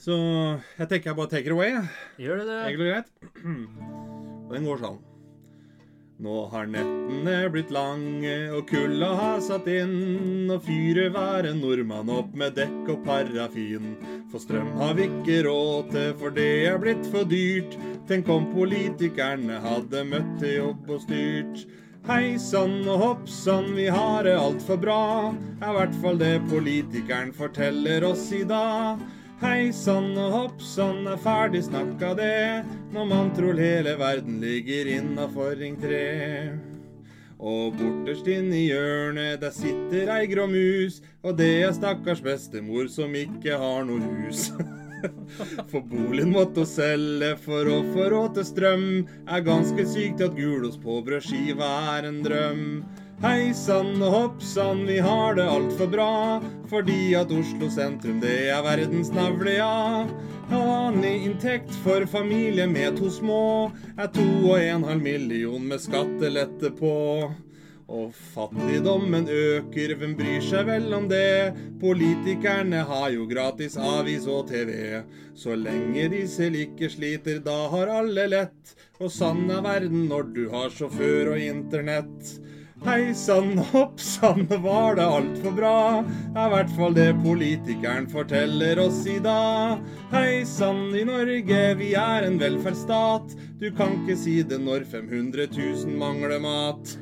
Så 0.00 0.14
jeg 0.78 0.88
tenker 0.90 1.12
jeg 1.12 1.18
bare 1.18 1.30
take 1.32 1.48
it 1.48 1.54
away. 1.54 1.74
Gjør 2.20 2.40
du 2.40 2.46
det? 2.48 2.60
Egentlig 2.66 2.92
greit. 2.92 3.10
Og 4.44 4.52
den 4.56 4.70
går 4.70 4.80
sånn. 4.82 5.02
Nå 6.24 6.34
har 6.52 6.68
nettene 6.70 7.48
blitt 7.50 7.72
lange, 7.74 8.34
og 8.54 8.68
kulda 8.70 9.08
har 9.18 9.40
satt 9.42 9.66
inn. 9.70 10.46
Og 10.54 10.62
fyrer 10.66 11.10
hver 11.14 11.48
en 11.50 11.58
nordmann 11.62 12.12
opp 12.14 12.30
med 12.38 12.54
dekk 12.58 12.92
og 12.94 13.00
parafin. 13.06 13.96
For 14.30 14.42
strøm 14.42 14.70
har 14.78 14.94
vi 14.98 15.08
ikke 15.08 15.40
råd 15.48 15.90
til, 15.94 16.12
for 16.20 16.36
det 16.36 16.50
er 16.70 16.78
blitt 16.82 17.08
for 17.10 17.26
dyrt. 17.28 17.74
Tenk 18.08 18.30
om 18.30 18.46
politikerne 18.54 19.58
hadde 19.64 20.04
møtt 20.06 20.36
til 20.42 20.58
jobb 20.60 20.94
og 20.94 21.02
styrt. 21.02 21.64
Hei 22.04 22.34
sann 22.36 22.82
og 22.84 22.98
hopp 23.00 23.28
sann, 23.32 23.70
vi 23.72 23.86
har 23.88 24.26
det 24.26 24.34
altfor 24.36 24.76
bra. 24.76 25.04
Er 25.62 25.70
i 25.70 25.76
hvert 25.78 25.94
fall 26.02 26.18
det 26.20 26.34
politikeren 26.50 27.30
forteller 27.32 28.04
oss 28.04 28.26
i 28.36 28.42
dag. 28.44 29.00
Hei 29.40 29.70
sann 29.72 30.10
og 30.12 30.36
hopp 30.36 30.60
sann, 30.60 31.06
er 31.08 31.16
ferdig 31.24 31.62
snakka 31.64 32.12
det, 32.18 32.60
når 32.92 33.08
man 33.08 33.32
tror 33.32 33.56
hele 33.56 33.96
verden 33.96 34.36
ligger 34.44 34.92
innafor 34.98 35.56
Ring 35.56 35.80
3. 35.80 36.04
Og 37.40 37.72
borterst 37.80 38.28
inn 38.28 38.52
i 38.52 38.66
hjørnet, 38.66 39.40
der 39.40 39.56
sitter 39.56 40.12
ei 40.18 40.28
grå 40.28 40.44
mus, 40.52 41.00
og 41.24 41.40
det 41.40 41.54
er 41.64 41.72
stakkars 41.72 42.20
bestemor 42.20 42.92
som 42.92 43.16
ikke 43.16 43.56
har 43.56 43.88
noe 43.88 44.04
hus. 44.04 44.50
For 45.70 45.80
boligen 45.80 46.32
måtte 46.34 46.64
hun 46.64 46.68
selge 46.68 47.34
for 47.44 47.68
å 47.70 47.78
få 47.94 48.10
råd 48.12 48.36
til 48.38 48.46
strøm. 48.48 48.84
Er 49.28 49.46
ganske 49.46 49.86
syk 49.88 50.18
til 50.18 50.30
at 50.30 50.36
gulost 50.38 50.82
på 50.84 51.00
brødskiva 51.06 51.70
er 51.96 52.08
en 52.10 52.22
drøm. 52.24 52.62
Hei 53.22 53.54
sann 53.56 54.02
og 54.02 54.10
hopp 54.12 54.42
sann, 54.42 54.82
vi 54.88 54.98
har 55.00 55.36
det 55.38 55.46
altfor 55.48 55.88
bra. 55.92 56.10
Fordi 56.70 57.14
at 57.18 57.32
Oslo 57.32 57.70
sentrum, 57.72 58.18
det 58.24 58.50
er 58.52 58.64
verdens 58.66 59.12
navle, 59.14 59.54
ja. 59.60 60.04
Vanlig 60.50 61.14
inntekt 61.28 61.72
for 61.84 62.04
familie 62.10 62.66
med 62.68 62.98
to 62.98 63.08
små 63.12 63.70
er 63.96 64.10
to 64.12 64.26
og 64.42 64.58
en 64.58 64.84
halv 64.84 65.06
million 65.06 65.70
med 65.70 65.80
skattelette 65.80 66.74
på. 66.76 66.94
Og 67.88 68.14
fattigdommen 68.32 69.26
øker, 69.28 69.92
hvem 70.00 70.14
bryr 70.16 70.40
seg 70.44 70.64
vel 70.70 70.88
om 70.96 71.04
det? 71.10 71.52
Politikerne 71.82 72.80
har 72.88 73.10
jo 73.12 73.26
gratis 73.28 73.76
avis 73.76 74.24
og 74.30 74.48
TV. 74.48 75.02
Så 75.36 75.56
lenge 75.58 76.08
de 76.14 76.22
selv 76.28 76.56
ikke 76.62 76.88
sliter, 76.88 77.42
da 77.44 77.58
har 77.74 77.92
alle 78.00 78.26
lett. 78.30 78.74
Og 79.02 79.12
sann 79.12 79.50
er 79.52 79.60
verden 79.66 80.08
når 80.08 80.32
du 80.32 80.42
har 80.54 80.72
sjåfør 80.72 81.34
og 81.34 81.44
internett. 81.44 82.34
Hei 82.84 83.14
sann, 83.16 83.54
hopp 83.70 84.00
sann, 84.00 84.48
var 84.64 84.96
det 84.96 85.04
altfor 85.04 85.54
bra? 85.56 85.76
Er 86.34 86.48
i 86.48 86.52
hvert 86.52 86.72
fall 86.76 86.96
det 86.96 87.06
politikeren 87.22 88.08
forteller 88.12 88.80
oss 88.82 89.04
i 89.08 89.20
dag. 89.24 89.80
Hei 90.12 90.42
sann, 90.48 90.90
i 90.96 91.04
Norge, 91.08 91.62
vi 91.80 91.94
er 92.00 92.26
en 92.26 92.40
velferdsstat. 92.40 93.36
Du 93.60 93.70
kan 93.76 94.00
ikke 94.02 94.18
si 94.20 94.40
det 94.42 94.60
når 94.64 94.84
500 94.90 95.48
000 95.52 95.96
mangler 96.00 96.40
mat. 96.44 96.98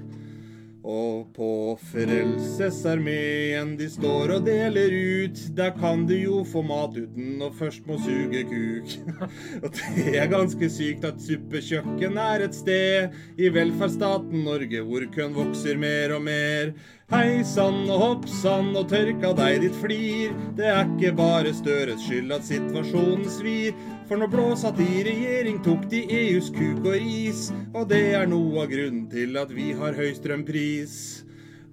Og 0.83 1.29
på 1.37 1.79
Frelsesarmeen 1.93 3.77
de 3.79 3.87
står 3.91 4.33
og 4.35 4.47
deler 4.49 4.91
ut. 5.23 5.39
Der 5.55 5.71
kan 5.79 6.03
du 6.09 6.15
jo 6.17 6.41
få 6.49 6.65
mat 6.67 6.97
uten 6.99 7.39
å 7.39 7.53
først 7.55 7.87
må 7.87 8.01
suge 8.03 8.43
kuk. 8.51 8.97
og 9.63 9.69
det 9.79 10.17
er 10.19 10.33
ganske 10.33 10.71
sykt 10.75 11.07
at 11.07 11.23
suppekjøkken 11.23 12.19
er 12.19 12.49
et 12.49 12.59
sted 12.59 13.15
i 13.39 13.53
velferdsstaten 13.55 14.43
Norge 14.49 14.83
hvor 14.89 15.07
køen 15.15 15.39
vokser 15.39 15.79
mer 15.79 16.17
og 16.17 16.27
mer. 16.27 16.75
Hei 17.13 17.43
sann 17.45 17.91
og 17.93 17.99
hopp 18.01 18.23
sann 18.41 18.71
og 18.73 18.87
tørka 18.89 19.35
deg 19.37 19.59
ditt 19.61 19.75
flir. 19.83 20.31
Det 20.57 20.65
er 20.65 20.87
ikke 20.95 21.11
bare 21.19 21.51
Støres 21.53 22.01
skyld 22.07 22.33
at 22.33 22.47
situasjonen 22.49 23.27
svir. 23.29 23.77
For 24.09 24.17
når 24.17 24.31
blå 24.33 24.47
satt 24.57 24.81
i 24.81 25.03
regjering, 25.05 25.59
tok 25.61 25.85
de 25.93 26.01
EUs 26.09 26.49
kuk 26.57 26.81
og 26.87 26.97
ris. 26.97 27.51
Og 27.77 27.85
det 27.91 28.01
er 28.17 28.25
noe 28.33 28.65
av 28.65 28.73
grunnen 28.73 29.05
til 29.13 29.37
at 29.37 29.53
vi 29.53 29.75
har 29.77 29.93
høy 29.93 30.15
strømpris. 30.17 30.95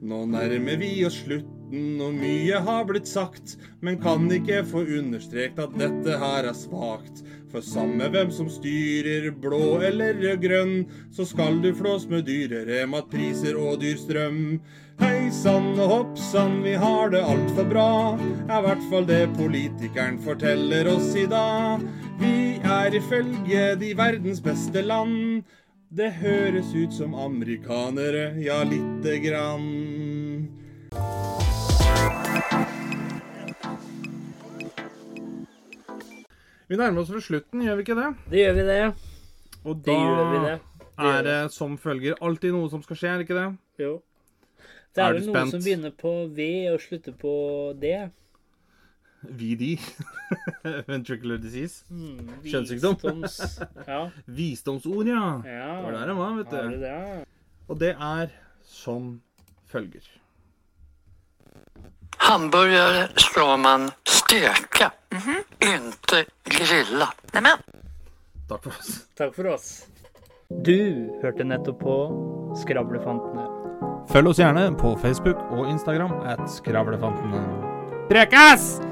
Nå 0.04 0.26
nærmer 0.28 0.84
vi 0.84 0.92
oss 1.08 1.22
slutten, 1.70 2.02
og 2.02 2.14
mye 2.14 2.60
har 2.60 2.86
blitt 2.86 3.08
sagt. 3.08 3.58
Men 3.82 4.02
kan 4.02 4.30
ikke 4.32 4.66
få 4.66 4.86
understreket 5.00 5.60
at 5.60 5.78
dette 5.78 6.18
her 6.18 6.44
er 6.44 6.54
svakt. 6.54 7.24
For 7.52 7.62
samme 7.62 8.10
hvem 8.10 8.32
som 8.32 8.50
styrer, 8.50 9.32
blå 9.32 9.82
eller 9.82 10.14
rød-grønn, 10.14 10.86
så 11.12 11.26
skal 11.26 11.62
du 11.62 11.74
flås 11.74 12.08
med 12.08 12.26
dyrere 12.26 12.86
matpriser 12.86 13.58
og 13.58 13.82
dyr 13.82 13.98
strøm. 13.98 14.62
Hei 15.00 15.30
sann 15.32 15.80
og 15.80 15.90
hopp 15.90 16.18
sann, 16.18 16.62
vi 16.62 16.74
har 16.76 17.10
det 17.10 17.24
altfor 17.24 17.66
bra. 17.66 18.18
Er 18.50 18.60
i 18.60 18.66
hvert 18.68 18.84
fall 18.92 19.08
det 19.08 19.30
politikeren 19.38 20.20
forteller 20.20 20.88
oss 20.92 21.16
i 21.16 21.26
dag. 21.26 21.80
Vi 22.20 22.60
er 22.60 22.94
ifølge 22.94 23.76
de 23.80 23.94
verdens 23.98 24.42
beste 24.44 24.84
land. 24.84 25.46
Det 25.90 26.12
høres 26.20 26.70
ut 26.76 26.94
som 26.94 27.16
amerikanere, 27.18 28.36
ja 28.44 28.60
lite 28.62 29.18
grann. 29.24 29.79
Vi 36.70 36.78
nærmer 36.78 37.02
oss 37.02 37.10
ved 37.14 37.24
slutten, 37.26 37.64
gjør 37.66 37.76
vi 37.80 37.84
ikke 37.88 37.96
det? 37.98 38.10
Det 38.30 38.44
gjør 38.44 38.54
vi 38.60 38.66
det. 38.68 38.82
Og 39.66 39.80
Det 39.86 39.96
gjør 39.96 40.28
vi 40.34 40.42
det. 40.46 40.58
Det 41.00 41.10
er 41.16 41.24
det 41.24 41.38
som 41.56 41.78
følger 41.80 42.18
alltid 42.22 42.52
noe 42.54 42.70
som 42.70 42.82
skal 42.84 42.98
skje, 43.00 43.10
er 43.14 43.18
det 43.22 43.26
ikke 43.30 43.38
det? 43.40 43.48
Jo. 43.80 43.92
Det 44.96 45.04
Er 45.04 45.08
er 45.08 45.14
du 45.14 45.20
vel 45.20 45.28
noe 45.30 45.36
spent? 45.36 45.52
som 45.56 45.64
begynner 45.66 45.94
på 45.96 46.14
V 46.36 46.48
og 46.74 46.82
slutter 46.84 47.16
på 47.22 47.34
D. 47.82 47.94
VD. 49.40 49.64
Ventricular 50.92 51.38
disease. 51.42 51.84
Hmm, 51.90 52.30
Kjønnssykdom. 52.46 53.26
Ja. 53.88 54.00
Visdomsord, 54.38 55.08
ja. 55.10 55.24
ja. 55.46 55.74
Det 55.76 55.84
var 55.88 55.92
der 55.98 56.06
det 56.14 56.18
var, 56.20 56.36
vet 56.38 56.52
du 56.52 56.58
Det 56.70 56.80
det? 56.86 57.26
Og 57.70 57.80
det 57.80 57.96
er 57.96 58.28
som 58.66 59.22
følger. 59.70 60.06
Hamburger 62.20 63.08
slår 63.18 63.58
man 63.58 63.90
steka, 64.30 64.92
inte 65.60 66.26
grilla. 66.44 67.10
Nämen, 67.34 67.58
Takk 68.50 68.64
for 68.64 68.70
oss. 68.70 69.08
Takk 69.18 69.36
for 69.36 69.48
oss. 69.48 69.86
Du 70.50 71.10
hørte 71.22 71.44
nettopp 71.44 71.80
på 71.80 71.96
Skravlefantene. 72.62 73.46
Følg 74.10 74.32
oss 74.32 74.42
gjerne 74.42 74.68
på 74.78 74.96
Facebook 75.02 75.42
og 75.54 75.70
Instagram 75.70 76.14
at 76.26 76.46
Skravlefantene. 76.50 77.42
Prekas! 78.10 78.89